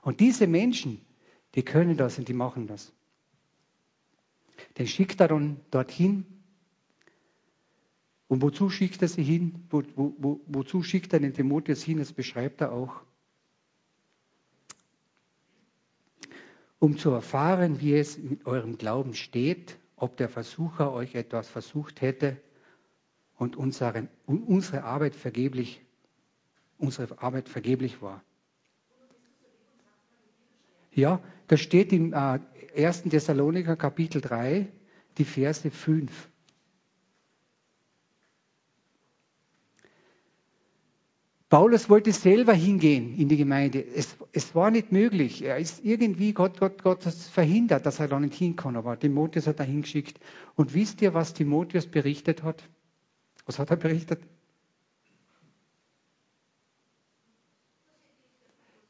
Und 0.00 0.20
diese 0.20 0.46
Menschen, 0.46 0.98
die 1.54 1.62
können 1.62 1.98
das 1.98 2.18
und 2.18 2.26
die 2.26 2.32
machen 2.32 2.68
das. 2.68 2.90
Den 4.78 4.86
schickt 4.86 5.20
er 5.20 5.28
dann 5.28 5.60
dorthin, 5.70 6.24
und 8.28 8.40
wozu 8.40 8.70
schickt 8.70 9.02
er 9.02 9.08
sie 9.08 9.22
hin? 9.22 9.66
Wo, 9.68 9.82
wo, 9.94 10.14
wo, 10.16 10.40
wozu 10.46 10.82
schickt 10.82 11.12
er 11.12 11.20
den 11.20 11.34
Timotheus 11.34 11.82
hin? 11.82 11.98
Das 11.98 12.14
beschreibt 12.14 12.62
er 12.62 12.72
auch. 12.72 13.02
Um 16.78 16.96
zu 16.96 17.10
erfahren, 17.10 17.78
wie 17.82 17.92
es 17.92 18.16
mit 18.16 18.46
eurem 18.46 18.78
Glauben 18.78 19.12
steht, 19.12 19.78
ob 20.00 20.16
der 20.16 20.28
Versucher 20.28 20.92
euch 20.92 21.14
etwas 21.14 21.48
versucht 21.48 22.00
hätte 22.00 22.36
und 23.36 23.56
unseren, 23.56 24.08
unsere 24.26 24.84
Arbeit 24.84 25.14
vergeblich, 25.14 25.80
unsere 26.78 27.20
Arbeit 27.22 27.48
vergeblich 27.48 28.02
war. 28.02 28.22
Ja, 30.92 31.20
das 31.46 31.60
steht 31.60 31.92
im 31.92 32.12
äh, 32.12 32.40
1. 32.76 33.02
Thessaloniker 33.04 33.76
Kapitel 33.76 34.20
3, 34.20 34.66
die 35.16 35.24
Verse 35.24 35.70
5. 35.70 36.28
Paulus 41.48 41.88
wollte 41.88 42.12
selber 42.12 42.52
hingehen 42.52 43.16
in 43.16 43.28
die 43.28 43.38
Gemeinde. 43.38 43.82
Es, 43.82 44.16
es, 44.32 44.54
war 44.54 44.70
nicht 44.70 44.92
möglich. 44.92 45.42
Er 45.42 45.56
ist 45.56 45.82
irgendwie, 45.82 46.34
Gott, 46.34 46.60
Gott, 46.60 46.82
Gott 46.82 47.02
verhindert, 47.02 47.86
dass 47.86 48.00
er 48.00 48.08
da 48.08 48.20
nicht 48.20 48.34
hin 48.34 48.54
kann. 48.54 48.76
Aber 48.76 48.98
Timotheus 48.98 49.46
hat 49.46 49.58
er 49.58 49.64
hingeschickt. 49.64 50.20
Und 50.56 50.74
wisst 50.74 51.00
ihr, 51.00 51.14
was 51.14 51.32
Timotheus 51.32 51.86
berichtet 51.86 52.42
hat? 52.42 52.62
Was 53.46 53.58
hat 53.58 53.70
er 53.70 53.76
berichtet? 53.76 54.20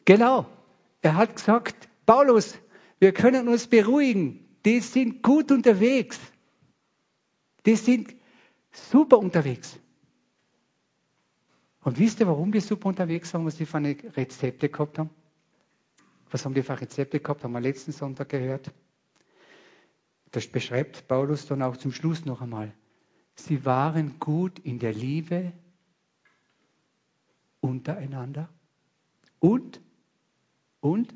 Genau. 0.05 0.47
Er 1.01 1.15
hat 1.15 1.37
gesagt, 1.37 1.89
Paulus, 2.07 2.59
wir 2.99 3.13
können 3.13 3.47
uns 3.47 3.69
beruhigen. 3.69 4.45
Die 4.65 4.81
sind 4.81 5.23
gut 5.23 5.53
unterwegs. 5.53 6.19
Die 7.67 7.77
sind 7.77 8.17
super 8.73 9.19
unterwegs. 9.19 9.79
Und 11.89 11.99
wisst 11.99 12.21
ihr, 12.21 12.27
warum 12.27 12.53
die 12.53 12.61
super 12.61 12.91
unterwegs 12.91 13.33
waren, 13.33 13.47
was 13.47 13.57
die 13.57 13.65
für 13.65 13.79
eine 13.79 13.97
Rezepte 14.15 14.69
gehabt 14.69 14.99
haben? 14.99 15.09
Was 16.31 16.45
haben 16.45 16.53
die 16.53 16.63
für 16.63 16.79
Rezepte 16.79 17.19
gehabt? 17.19 17.43
Haben 17.43 17.53
wir 17.53 17.63
letzten 17.63 17.93
Sonntag 17.93 18.29
gehört. 18.29 18.71
Das 20.31 20.47
beschreibt 20.47 21.09
Paulus 21.09 21.47
dann 21.47 21.63
auch 21.63 21.79
zum 21.79 21.93
Schluss 21.93 22.27
noch 22.27 22.43
einmal. 22.43 22.75
Sie 23.37 23.65
waren 23.65 24.19
gut 24.19 24.59
in 24.59 24.79
der 24.79 24.93
Liebe 24.93 25.55
untereinander 27.63 28.51
und, 29.39 29.81
und, 30.81 31.15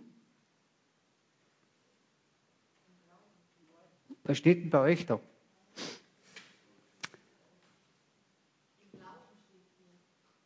was 4.24 4.38
steht 4.38 4.62
denn 4.62 4.70
bei 4.70 4.80
euch 4.80 5.04
da? 5.04 5.20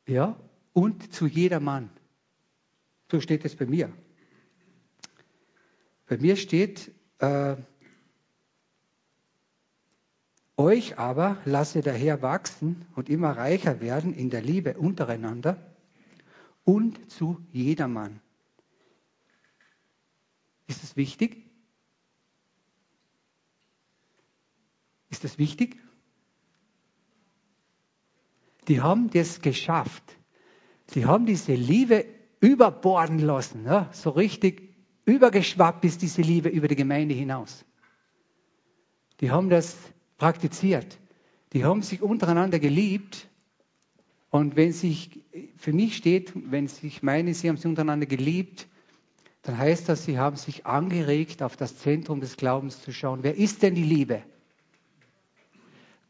Ja, 0.07 0.39
und 0.73 1.13
zu 1.13 1.27
jedermann. 1.27 1.91
So 3.11 3.21
steht 3.21 3.45
es 3.45 3.57
bei 3.57 3.67
mir. 3.67 3.93
Bei 6.07 6.17
mir 6.17 6.37
steht, 6.37 6.93
äh, 7.19 7.57
euch 10.57 10.99
aber 10.99 11.39
lasse 11.45 11.83
daher 11.83 12.23
wachsen 12.23 12.87
und 12.95 13.09
immer 13.09 13.37
reicher 13.37 13.81
werden 13.81 14.15
in 14.15 14.31
der 14.31 14.43
Liebe 14.43 14.79
untereinander 14.79 15.75
und 16.65 17.11
zu 17.11 17.45
jedermann. 17.53 18.21
Ist 20.67 20.83
das 20.83 20.97
wichtig? 20.97 21.45
Ist 25.11 25.25
das 25.25 25.39
wichtig? 25.39 25.79
Die 28.69 28.81
haben 28.81 29.11
das 29.11 29.41
geschafft. 29.41 30.03
Die 30.95 31.05
haben 31.05 31.27
diese 31.27 31.55
Liebe 31.55 32.05
überborden 32.41 33.19
lassen. 33.19 33.65
Ja? 33.65 33.91
So 33.93 34.11
richtig 34.11 34.75
übergeschwappt 35.05 35.85
ist 35.85 36.03
diese 36.03 36.23
Liebe 36.23 36.49
über 36.49 36.69
die 36.69 36.77
Gemeinde 36.77 37.15
hinaus. 37.15 37.65
Die 39.21 39.31
haben 39.31 39.49
das 39.49 39.77
praktiziert. 40.19 40.99
Die 41.53 41.65
haben 41.65 41.83
sich 41.83 42.03
untereinander 42.03 42.59
geliebt. 42.59 43.29
Und 44.31 44.57
wenn 44.57 44.73
sich, 44.73 45.23
für 45.57 45.73
mich 45.73 45.97
steht, 45.97 46.33
wenn 46.35 46.69
ich 46.83 47.03
meine, 47.03 47.33
sie 47.33 47.49
haben 47.49 47.57
sich 47.57 47.67
untereinander 47.67 48.07
geliebt, 48.07 48.69
dann 49.43 49.57
heißt 49.57 49.89
das, 49.89 50.05
sie 50.05 50.19
haben 50.19 50.37
sich 50.37 50.67
angeregt, 50.67 51.43
auf 51.43 51.57
das 51.57 51.79
Zentrum 51.79 52.21
des 52.21 52.37
Glaubens 52.37 52.83
zu 52.83 52.93
schauen. 52.93 53.21
Wer 53.23 53.37
ist 53.37 53.63
denn 53.63 53.77
die 53.77 53.85
Liebe? 53.85 54.23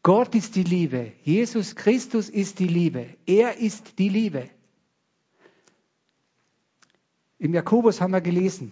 Gott 0.07 0.35
ist 0.35 0.55
die 0.55 0.63
Liebe. 0.63 1.11
Jesus 1.25 1.75
Christus 1.75 2.29
ist 2.29 2.59
die 2.59 2.67
Liebe. 2.67 3.07
Er 3.25 3.57
ist 3.57 3.99
die 3.99 4.07
Liebe. 4.07 4.49
Im 7.39 7.53
Jakobus 7.53 7.99
haben 7.99 8.13
wir 8.13 8.21
gelesen, 8.21 8.71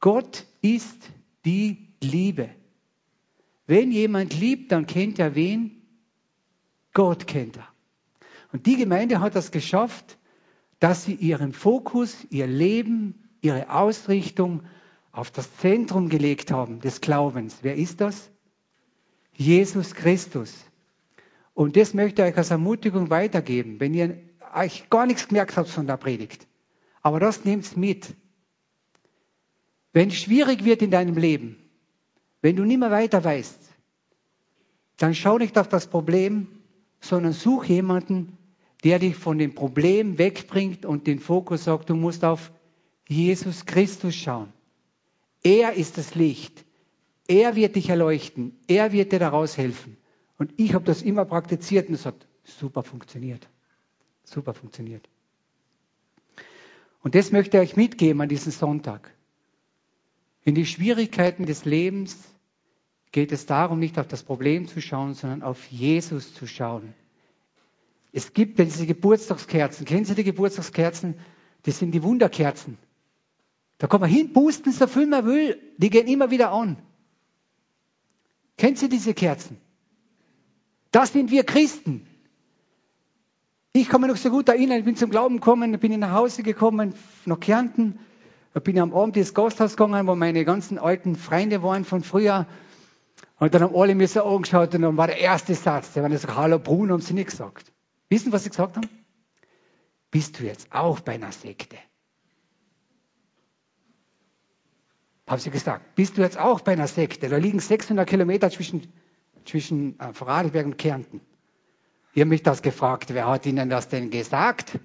Gott 0.00 0.46
ist 0.60 1.10
die 1.46 1.88
Liebe. 2.02 2.50
Wenn 3.66 3.92
jemand 3.92 4.38
liebt, 4.38 4.72
dann 4.72 4.84
kennt 4.84 5.18
er 5.18 5.34
wen? 5.34 5.80
Gott 6.92 7.26
kennt 7.26 7.56
er. 7.56 7.68
Und 8.52 8.66
die 8.66 8.76
Gemeinde 8.76 9.20
hat 9.20 9.34
das 9.34 9.52
geschafft, 9.52 10.18
dass 10.80 11.04
sie 11.06 11.14
ihren 11.14 11.54
Fokus, 11.54 12.26
ihr 12.28 12.46
Leben, 12.46 13.30
ihre 13.40 13.70
Ausrichtung 13.70 14.64
auf 15.12 15.30
das 15.30 15.56
Zentrum 15.56 16.10
gelegt 16.10 16.50
haben 16.50 16.80
des 16.80 17.00
Glaubens. 17.00 17.60
Wer 17.62 17.76
ist 17.76 18.02
das? 18.02 18.30
Jesus 19.36 19.94
Christus. 19.94 20.54
Und 21.52 21.76
das 21.76 21.94
möchte 21.94 22.22
ich 22.22 22.28
euch 22.28 22.36
als 22.36 22.50
Ermutigung 22.50 23.10
weitergeben, 23.10 23.78
wenn 23.80 23.94
ihr 23.94 24.18
euch 24.54 24.88
gar 24.90 25.06
nichts 25.06 25.28
gemerkt 25.28 25.56
habt 25.56 25.68
von 25.68 25.86
der 25.86 25.96
Predigt. 25.96 26.46
Aber 27.02 27.20
das 27.20 27.44
nehmt 27.44 27.76
mit. 27.76 28.14
Wenn 29.92 30.08
es 30.08 30.16
schwierig 30.16 30.64
wird 30.64 30.82
in 30.82 30.90
deinem 30.90 31.16
Leben, 31.16 31.56
wenn 32.42 32.56
du 32.56 32.64
nicht 32.64 32.78
mehr 32.78 32.90
weiter 32.90 33.22
weißt, 33.22 33.58
dann 34.96 35.14
schau 35.14 35.38
nicht 35.38 35.58
auf 35.58 35.68
das 35.68 35.86
Problem, 35.86 36.48
sondern 37.00 37.32
such 37.32 37.64
jemanden, 37.64 38.36
der 38.82 38.98
dich 38.98 39.16
von 39.16 39.38
dem 39.38 39.54
Problem 39.54 40.18
wegbringt 40.18 40.84
und 40.84 41.06
den 41.06 41.18
Fokus 41.18 41.64
sagt, 41.64 41.90
du 41.90 41.94
musst 41.94 42.24
auf 42.24 42.52
Jesus 43.08 43.66
Christus 43.66 44.14
schauen. 44.14 44.52
Er 45.42 45.74
ist 45.74 45.98
das 45.98 46.14
Licht. 46.14 46.63
Er 47.26 47.56
wird 47.56 47.76
dich 47.76 47.88
erleuchten. 47.88 48.56
Er 48.66 48.92
wird 48.92 49.12
dir 49.12 49.18
daraus 49.18 49.56
helfen. 49.56 49.96
Und 50.38 50.52
ich 50.56 50.74
habe 50.74 50.84
das 50.84 51.02
immer 51.02 51.24
praktiziert 51.24 51.88
und 51.88 51.94
es 51.94 52.06
hat 52.06 52.26
super 52.42 52.82
funktioniert. 52.82 53.48
Super 54.24 54.54
funktioniert. 54.54 55.08
Und 57.02 57.14
das 57.14 57.32
möchte 57.32 57.58
ich 57.58 57.62
euch 57.62 57.76
mitgeben 57.76 58.20
an 58.20 58.28
diesem 58.28 58.52
Sonntag. 58.52 59.12
In 60.44 60.54
die 60.54 60.66
Schwierigkeiten 60.66 61.46
des 61.46 61.64
Lebens 61.64 62.18
geht 63.12 63.32
es 63.32 63.46
darum, 63.46 63.78
nicht 63.78 63.98
auf 63.98 64.08
das 64.08 64.22
Problem 64.22 64.66
zu 64.66 64.80
schauen, 64.80 65.14
sondern 65.14 65.42
auf 65.42 65.64
Jesus 65.70 66.34
zu 66.34 66.46
schauen. 66.46 66.94
Es 68.12 68.32
gibt 68.32 68.58
diese 68.58 68.86
Geburtstagskerzen. 68.86 69.86
Kennen 69.86 70.04
Sie 70.04 70.14
die 70.14 70.24
Geburtstagskerzen? 70.24 71.14
Das 71.62 71.78
sind 71.78 71.92
die 71.92 72.02
Wunderkerzen. 72.02 72.78
Da 73.78 73.86
kann 73.86 74.00
man 74.00 74.10
hinpusten, 74.10 74.72
so 74.72 74.86
viel 74.86 75.06
man 75.06 75.26
will. 75.26 75.58
Die 75.78 75.90
gehen 75.90 76.06
immer 76.06 76.30
wieder 76.30 76.52
an. 76.52 76.76
Kennen 78.56 78.76
Sie 78.76 78.88
diese 78.88 79.14
Kerzen? 79.14 79.56
Das 80.90 81.12
sind 81.12 81.30
wir 81.30 81.44
Christen. 81.44 82.06
Ich 83.72 83.88
kann 83.88 84.00
mich 84.00 84.10
noch 84.10 84.16
so 84.16 84.30
gut 84.30 84.48
erinnern, 84.48 84.78
ich 84.78 84.84
bin 84.84 84.94
zum 84.94 85.10
Glauben 85.10 85.36
gekommen, 85.36 85.78
bin 85.80 85.98
nach 85.98 86.12
Hause 86.12 86.44
gekommen, 86.44 86.94
nach 87.24 87.40
Kärnten. 87.40 87.98
Bin 88.62 88.78
am 88.78 88.94
Abend 88.94 89.16
ins 89.16 89.34
Gasthaus 89.34 89.76
gegangen, 89.76 90.06
wo 90.06 90.14
meine 90.14 90.44
ganzen 90.44 90.78
alten 90.78 91.16
Freunde 91.16 91.64
waren 91.64 91.84
von 91.84 92.04
früher. 92.04 92.46
Und 93.40 93.52
dann 93.52 93.62
haben 93.62 93.74
alle 93.74 93.96
mir 93.96 94.06
so 94.06 94.22
angeschaut 94.22 94.72
und 94.76 94.82
dann 94.82 94.96
war 94.96 95.08
der 95.08 95.18
erste 95.18 95.56
Satz, 95.56 95.92
der 95.92 96.04
war 96.04 96.10
gesagt, 96.10 96.36
hallo 96.36 96.60
Bruno, 96.60 96.94
haben 96.94 97.00
sie 97.00 97.14
nicht 97.14 97.30
gesagt. 97.30 97.72
Wissen, 98.08 98.30
was 98.30 98.44
sie 98.44 98.50
gesagt 98.50 98.76
haben? 98.76 98.88
Bist 100.12 100.38
du 100.38 100.44
jetzt 100.44 100.72
auch 100.72 101.00
bei 101.00 101.14
einer 101.14 101.32
Sekte? 101.32 101.76
Haben 105.26 105.40
sie 105.40 105.50
gesagt, 105.50 105.94
bist 105.94 106.18
du 106.18 106.22
jetzt 106.22 106.38
auch 106.38 106.60
bei 106.60 106.72
einer 106.72 106.86
Sekte? 106.86 107.28
Da 107.28 107.38
liegen 107.38 107.60
600 107.60 108.08
Kilometer 108.08 108.50
zwischen, 108.50 108.92
zwischen 109.44 109.98
äh, 109.98 110.12
Vorarlberg 110.12 110.66
und 110.66 110.78
Kärnten. 110.78 111.20
Ich 112.12 112.20
habe 112.20 112.28
mich 112.28 112.42
das 112.42 112.62
gefragt, 112.62 113.12
wer 113.14 113.26
hat 113.26 113.46
Ihnen 113.46 113.70
das 113.70 113.88
denn 113.88 114.10
gesagt? 114.10 114.78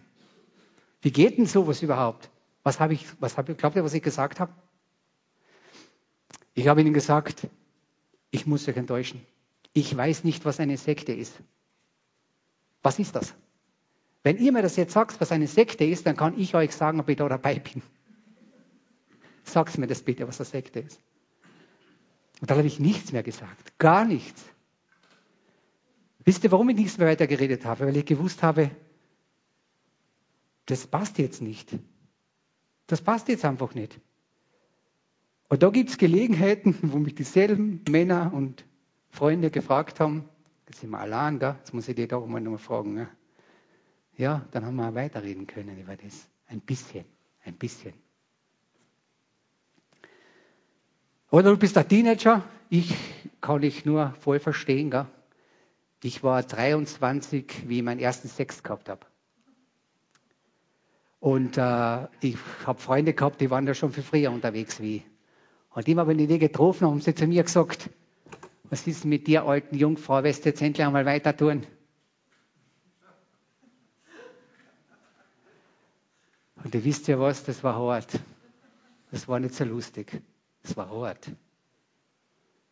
Wie 1.02 1.12
geht 1.12 1.38
denn 1.38 1.46
sowas 1.46 1.82
überhaupt? 1.82 2.30
Was 2.64 2.80
habe 2.80 2.94
ich, 2.94 3.06
was 3.20 3.38
habe, 3.38 3.56
glaubt 3.56 3.76
ihr, 3.76 3.84
was 3.84 3.94
ich 3.94 4.02
gesagt 4.02 4.40
habe? 4.40 4.54
Ich 6.54 6.68
habe 6.68 6.82
Ihnen 6.82 6.94
gesagt, 6.94 7.48
ich 8.32 8.46
muss 8.48 8.68
euch 8.68 8.78
enttäuschen. 8.78 9.26
Ich 9.74 9.96
weiß 9.96 10.24
nicht, 10.24 10.46
was 10.46 10.60
eine 10.60 10.78
Sekte 10.78 11.14
ist. 11.14 11.34
Was 12.82 12.98
ist 12.98 13.16
das? 13.16 13.34
Wenn 14.24 14.38
ihr 14.38 14.52
mir 14.52 14.62
das 14.62 14.76
jetzt 14.76 14.94
sagt, 14.94 15.22
was 15.22 15.32
eine 15.32 15.48
Sekte 15.48 15.86
ist, 15.86 16.06
dann 16.06 16.16
kann 16.16 16.38
ich 16.38 16.56
euch 16.56 16.76
sagen, 16.76 17.00
ob 17.00 17.10
ich 17.10 17.18
da 17.18 17.30
dabei 17.30 17.60
bin. 17.60 17.82
Sagt 19.50 19.78
mir 19.78 19.88
das 19.88 20.02
bitte, 20.02 20.28
was 20.28 20.40
eine 20.40 20.46
Sekte 20.46 20.80
ist. 20.80 21.00
Und 22.42 22.50
da 22.50 22.56
habe 22.56 22.68
ich 22.68 22.80
nichts 22.80 23.12
mehr 23.12 23.24
gesagt. 23.24 23.78
Gar 23.80 24.06
nichts. 24.06 24.44
Wisst 26.24 26.44
ihr, 26.44 26.52
warum 26.52 26.70
ich 26.70 26.76
nichts 26.76 26.98
mehr 26.98 27.08
weiter 27.08 27.28
geredet 27.28 27.66
habe? 27.66 27.88
Weil 27.88 27.98
ich 27.98 28.06
gewusst 28.06 28.44
habe, 28.44 28.72
das 30.66 30.86
passt 30.86 31.18
jetzt 31.18 31.42
nicht. 31.42 31.70
Das 32.88 33.02
passt 33.02 33.28
jetzt 33.28 33.46
einfach 33.46 33.74
nicht. 33.74 34.00
Und 35.50 35.64
da 35.64 35.70
gibt 35.70 35.90
es 35.90 35.98
Gelegenheiten, 35.98 36.78
wo 36.84 37.00
mich 37.00 37.16
dieselben 37.16 37.84
Männer 37.90 38.32
und 38.34 38.66
Freunde 39.10 39.50
gefragt 39.50 40.00
haben, 40.00 40.30
jetzt 40.68 40.82
sind 40.82 40.92
wir 40.92 41.00
allein, 41.00 41.40
gell? 41.40 41.56
jetzt 41.58 41.74
muss 41.74 41.88
ich 41.88 41.96
dir 41.96 42.08
doch 42.08 42.26
mal 42.28 42.40
noch 42.40 42.52
mal 42.52 42.58
fragen. 42.58 42.94
Ne? 42.94 43.10
Ja, 44.16 44.46
dann 44.52 44.66
haben 44.66 44.76
wir 44.76 44.94
weiterreden 44.94 45.48
können 45.48 45.80
über 45.80 45.98
das. 45.98 46.28
Ein 46.46 46.62
bisschen, 46.62 47.06
ein 47.44 47.56
bisschen. 47.56 47.94
Oder 51.32 51.52
du 51.52 51.58
bist 51.58 51.78
ein 51.78 51.88
Teenager, 51.88 52.44
ich 52.70 52.96
kann 53.40 53.62
dich 53.62 53.86
nur 53.86 54.14
voll 54.20 54.40
verstehen. 54.40 54.90
Gell? 54.90 55.06
Ich 56.02 56.24
war 56.24 56.42
23, 56.42 57.68
wie 57.68 57.78
ich 57.78 57.84
meinen 57.84 58.00
ersten 58.00 58.28
Sex 58.28 58.64
gehabt 58.64 58.90
habe. 58.90 59.06
Und 61.20 61.58
äh, 61.58 62.08
ich 62.22 62.38
habe 62.66 62.80
Freunde 62.80 63.14
gehabt, 63.14 63.42
die 63.42 63.50
waren 63.50 63.66
da 63.66 63.74
schon 63.74 63.92
viel 63.92 64.04
früher 64.04 64.32
unterwegs 64.32 64.80
wie 64.80 64.98
ich. 64.98 65.06
Und 65.72 65.88
immer, 65.88 66.08
wenn 66.08 66.18
ich 66.18 66.28
die 66.28 66.40
getroffen 66.40 66.86
habe, 66.86 66.94
haben 66.94 67.02
sie 67.02 67.14
zu 67.14 67.28
mir 67.28 67.44
gesagt, 67.44 67.90
was 68.70 68.88
ist 68.88 69.06
mit 69.06 69.28
dir, 69.28 69.44
alten 69.44 69.78
Jungfrau, 69.78 70.24
wirst 70.24 70.46
du 70.46 70.50
jetzt 70.50 70.62
endlich 70.62 70.86
einmal 70.86 71.06
weiter 71.06 71.36
tun? 71.36 71.66
Und 76.64 76.76
ihr 76.76 76.84
wisst 76.84 77.08
ja 77.08 77.20
was, 77.20 77.44
das 77.44 77.64
war 77.64 77.76
hart. 77.76 78.20
Das 79.12 79.28
war 79.28 79.40
nicht 79.40 79.56
so 79.56 79.64
lustig. 79.64 80.22
Das 80.64 80.76
war 80.78 80.90
hart. 80.90 81.32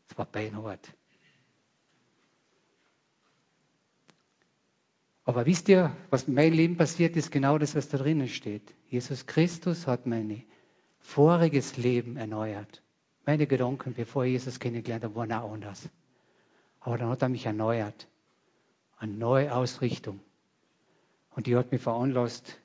Das 0.07 0.17
war 0.17 0.25
beinhart. 0.25 0.93
Aber 5.27 5.45
wisst 5.45 5.67
ihr, 5.67 5.95
was 6.09 6.23
in 6.23 6.35
meinem 6.35 6.53
Leben 6.53 6.77
passiert 6.77 7.17
ist? 7.17 7.31
Genau 7.31 7.57
das, 7.57 7.75
was 7.75 7.89
da 7.89 7.97
drinnen 7.97 8.29
steht. 8.29 8.73
Jesus 8.87 9.25
Christus 9.25 9.85
hat 9.85 10.05
mein 10.05 10.43
voriges 10.99 11.75
Leben 11.75 12.15
erneuert. 12.15 12.81
Meine 13.25 13.45
Gedanken, 13.45 13.93
bevor 13.93 14.23
ich 14.23 14.31
Jesus 14.31 14.59
kennengelernt 14.59 15.03
habe, 15.03 15.15
waren 15.15 15.33
auch 15.33 15.51
anders. 15.51 15.89
Aber 16.79 16.97
dann 16.97 17.09
hat 17.09 17.21
er 17.21 17.29
mich 17.29 17.45
erneuert. 17.45 18.07
Eine 18.95 19.13
neue 19.13 19.53
Ausrichtung. 19.53 20.21
Und 21.31 21.45
die 21.45 21.57
hat 21.57 21.73
mich 21.73 21.81
veranlasst, 21.81 22.59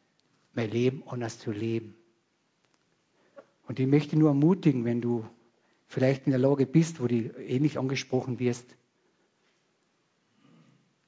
mein 0.54 0.70
Leben 0.70 1.02
anders 1.08 1.40
zu 1.40 1.50
leben. 1.50 1.96
Und 3.66 3.80
ich 3.80 3.86
möchte 3.86 4.18
nur 4.18 4.30
ermutigen, 4.30 4.84
wenn 4.84 5.00
du 5.00 5.26
vielleicht 5.86 6.26
in 6.26 6.30
der 6.30 6.40
Lage 6.40 6.66
bist, 6.66 7.00
wo 7.00 7.06
du 7.06 7.16
ähnlich 7.16 7.78
angesprochen 7.78 8.38
wirst, 8.38 8.76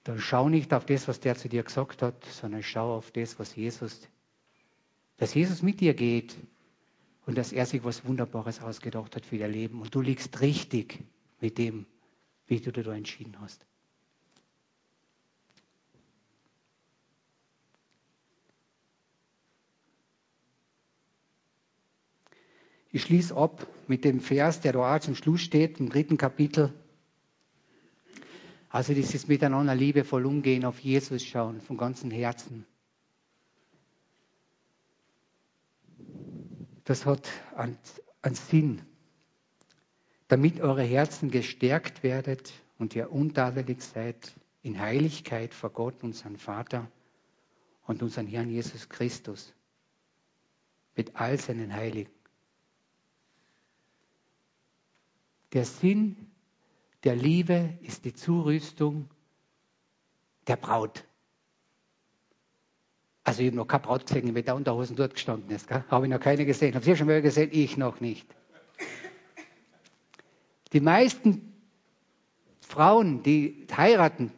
dann 0.05 0.19
schau 0.19 0.49
nicht 0.49 0.73
auf 0.75 0.85
das, 0.85 1.09
was 1.09 1.21
der 1.21 1.37
zu 1.37 1.49
dir 1.49 1.63
gesagt 1.63 2.03
hat, 2.03 2.25
sondern 2.27 2.63
schau 2.63 2.97
auf 2.97 3.11
das, 3.11 3.39
was 3.39 3.57
Jesus, 3.57 4.07
dass 5.17 5.35
Jesus 5.35 5.63
mit 5.63 5.81
dir 5.81 5.95
geht, 5.95 6.37
und 7.27 7.39
dass 7.39 7.53
er 7.53 7.67
sich 7.67 7.85
was 7.85 8.05
Wunderbares 8.05 8.61
ausgedacht 8.61 9.17
hat 9.17 9.25
für 9.25 9.37
ihr 9.37 9.49
Leben. 9.49 9.81
Und 9.81 9.95
du 9.95 10.01
liegst 10.01 10.41
richtig 10.41 11.03
mit 11.41 11.59
dem, 11.59 11.87
wie 12.47 12.61
du 12.61 12.73
dir 12.73 12.83
da 12.83 12.95
entschieden 12.95 13.41
hast. 13.41 13.67
Ich 22.95 23.03
schließe 23.03 23.37
ab 23.37 23.67
mit 23.89 24.05
dem 24.05 24.21
Vers, 24.21 24.61
der 24.61 24.73
da 24.73 25.01
zum 25.01 25.17
Schluss 25.17 25.41
steht, 25.41 25.81
im 25.81 25.89
dritten 25.89 26.17
Kapitel. 26.17 26.73
Also 28.69 28.95
dieses 28.95 29.27
Miteinander 29.27 29.75
liebevoll 29.75 30.25
umgehen, 30.25 30.65
auf 30.65 30.79
Jesus 30.79 31.25
schauen, 31.25 31.61
von 31.61 31.77
ganzem 31.77 32.13
Herzen. 32.13 32.65
das 36.85 37.07
hat 37.07 37.29
einen, 37.57 37.79
Sinn, 38.35 38.83
damit 40.29 40.61
eure 40.61 40.85
Herzen 40.85 41.31
gestärkt 41.31 42.03
werdet 42.03 42.53
und 42.79 42.95
ihr 42.95 43.11
untadelig 43.11 43.83
seid 43.83 44.33
in 44.63 44.79
Heiligkeit 44.79 45.53
vor 45.53 45.71
Gott, 45.71 46.03
unseren 46.03 46.37
Vater 46.37 46.91
und 47.87 48.03
unseren 48.03 48.27
Herrn 48.27 48.51
Jesus 48.51 48.89
Christus, 48.89 49.53
mit 50.95 51.17
all 51.17 51.39
seinen 51.41 51.75
Heiligen. 51.75 52.14
Der 55.55 55.65
Sinn 55.65 56.17
der 57.05 57.15
Liebe 57.15 57.79
ist 57.83 58.05
die 58.05 58.13
Zurüstung 58.13 59.09
der 60.49 60.57
Braut. 60.57 61.05
Also 63.23 63.41
ich 63.41 63.47
habe 63.47 63.57
noch 63.57 63.67
keine 63.67 63.85
Braut 63.85 64.07
gesehen, 64.07 64.33
mit 64.33 64.47
der 64.47 64.57
Unterhosen 64.57 64.97
dort 64.97 65.15
gestanden 65.15 65.51
ist. 65.51 65.71
Habe 65.71 66.07
ich 66.07 66.13
noch 66.13 66.21
keine 66.21 66.45
gesehen. 66.45 66.75
Haben 66.75 66.83
Sie 66.83 66.97
schon 66.97 67.07
mal 67.07 67.23
gesehen? 67.23 67.51
Ich 67.53 67.77
noch 67.77 68.01
nicht. 68.01 68.27
Die 70.73 70.81
meisten 70.81 71.55
Frauen, 72.61 73.23
die 73.23 73.67
heiraten, 73.75 74.33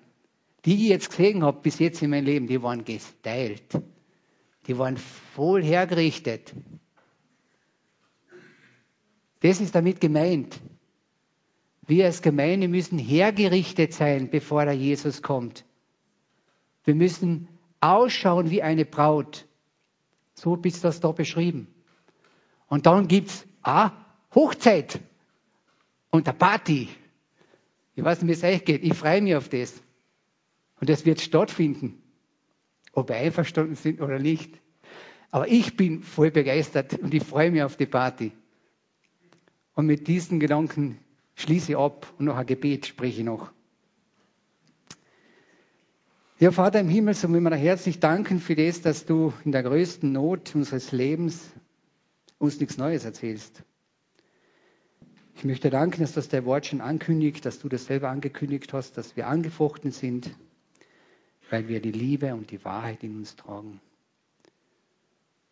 die 0.66 0.74
ich 0.74 0.90
jetzt 0.90 1.10
gesehen 1.10 1.42
habe 1.42 1.62
bis 1.62 1.78
jetzt 1.78 2.02
in 2.02 2.10
meinem 2.10 2.26
Leben, 2.26 2.46
die 2.46 2.62
waren 2.62 2.84
gestylt. 2.84 3.80
Die 4.66 4.76
waren 4.76 4.98
voll 4.98 5.64
hergerichtet. 5.64 6.52
Das 9.40 9.60
ist 9.60 9.74
damit 9.74 10.00
gemeint. 10.00 10.60
Wir 11.86 12.06
als 12.06 12.22
Gemeinde 12.22 12.68
müssen 12.68 12.98
hergerichtet 12.98 13.92
sein, 13.92 14.28
bevor 14.30 14.64
der 14.64 14.74
Jesus 14.74 15.22
kommt. 15.22 15.64
Wir 16.84 16.94
müssen 16.94 17.48
ausschauen 17.80 18.50
wie 18.50 18.62
eine 18.62 18.84
Braut. 18.84 19.46
So 20.34 20.56
ist 20.56 20.84
das 20.84 21.00
da 21.00 21.12
beschrieben. 21.12 21.68
Und 22.68 22.86
dann 22.86 23.06
gibt 23.08 23.28
es 23.28 23.46
ah, 23.62 23.92
Hochzeit 24.34 25.00
und 26.10 26.28
eine 26.28 26.36
Party. 26.36 26.88
Ich 27.94 28.04
weiß 28.04 28.22
nicht, 28.22 28.28
wie 28.28 28.46
es 28.46 28.54
euch 28.54 28.64
geht. 28.64 28.82
Ich 28.82 28.94
freue 28.94 29.22
mich 29.22 29.36
auf 29.36 29.48
das. 29.48 29.80
Und 30.80 30.90
das 30.90 31.06
wird 31.06 31.20
stattfinden. 31.20 32.02
Ob 32.92 33.08
wir 33.08 33.16
einverstanden 33.16 33.76
sind 33.76 34.00
oder 34.00 34.18
nicht. 34.18 34.60
Aber 35.30 35.48
ich 35.48 35.76
bin 35.76 36.02
voll 36.02 36.30
begeistert 36.30 36.94
und 36.98 37.14
ich 37.14 37.22
freue 37.22 37.50
mich 37.50 37.62
auf 37.62 37.76
die 37.76 37.86
Party. 37.86 38.32
Und 39.74 39.86
mit 39.86 40.08
diesen 40.08 40.40
Gedanken 40.40 40.98
schließe 41.36 41.78
ab 41.78 42.12
und 42.18 42.24
noch 42.24 42.36
ein 42.36 42.46
Gebet 42.46 42.86
spreche 42.86 43.20
ich 43.20 43.24
noch. 43.24 43.52
Ja, 46.38 46.50
Vater 46.50 46.80
im 46.80 46.88
Himmel, 46.88 47.14
so 47.14 47.32
will 47.32 47.40
wir 47.40 47.54
herzlich 47.54 47.98
danken 48.00 48.40
für 48.40 48.56
das, 48.56 48.82
dass 48.82 49.06
du 49.06 49.32
in 49.44 49.52
der 49.52 49.62
größten 49.62 50.12
Not 50.12 50.54
unseres 50.54 50.92
Lebens 50.92 51.50
uns 52.38 52.60
nichts 52.60 52.76
Neues 52.76 53.06
erzählst. 53.06 53.62
Ich 55.34 55.44
möchte 55.44 55.70
danken, 55.70 56.00
dass 56.00 56.12
das 56.12 56.28
der 56.28 56.44
Wort 56.44 56.66
schon 56.66 56.80
ankündigt, 56.80 57.44
dass 57.46 57.58
du 57.58 57.68
das 57.68 57.86
selber 57.86 58.10
angekündigt 58.10 58.72
hast, 58.72 58.98
dass 58.98 59.16
wir 59.16 59.28
angefochten 59.28 59.92
sind, 59.92 60.30
weil 61.50 61.68
wir 61.68 61.80
die 61.80 61.92
Liebe 61.92 62.34
und 62.34 62.50
die 62.50 62.64
Wahrheit 62.64 63.02
in 63.02 63.16
uns 63.16 63.36
tragen. 63.36 63.80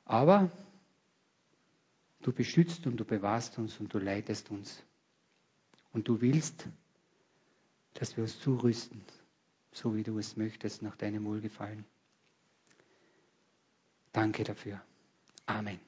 Aber 0.04 0.50
du 2.22 2.32
beschützt 2.32 2.86
und 2.86 2.96
du 2.96 3.04
bewahrst 3.04 3.58
uns 3.58 3.78
und 3.80 3.92
du 3.92 3.98
leitest 3.98 4.50
uns. 4.50 4.82
Und 5.94 6.08
du 6.08 6.20
willst, 6.20 6.68
dass 7.94 8.16
wir 8.16 8.24
uns 8.24 8.38
zurüsten, 8.40 9.00
so 9.72 9.94
wie 9.94 10.02
du 10.02 10.18
es 10.18 10.36
möchtest, 10.36 10.82
nach 10.82 10.96
deinem 10.96 11.24
Wohlgefallen. 11.24 11.84
Danke 14.12 14.44
dafür. 14.44 14.80
Amen. 15.46 15.80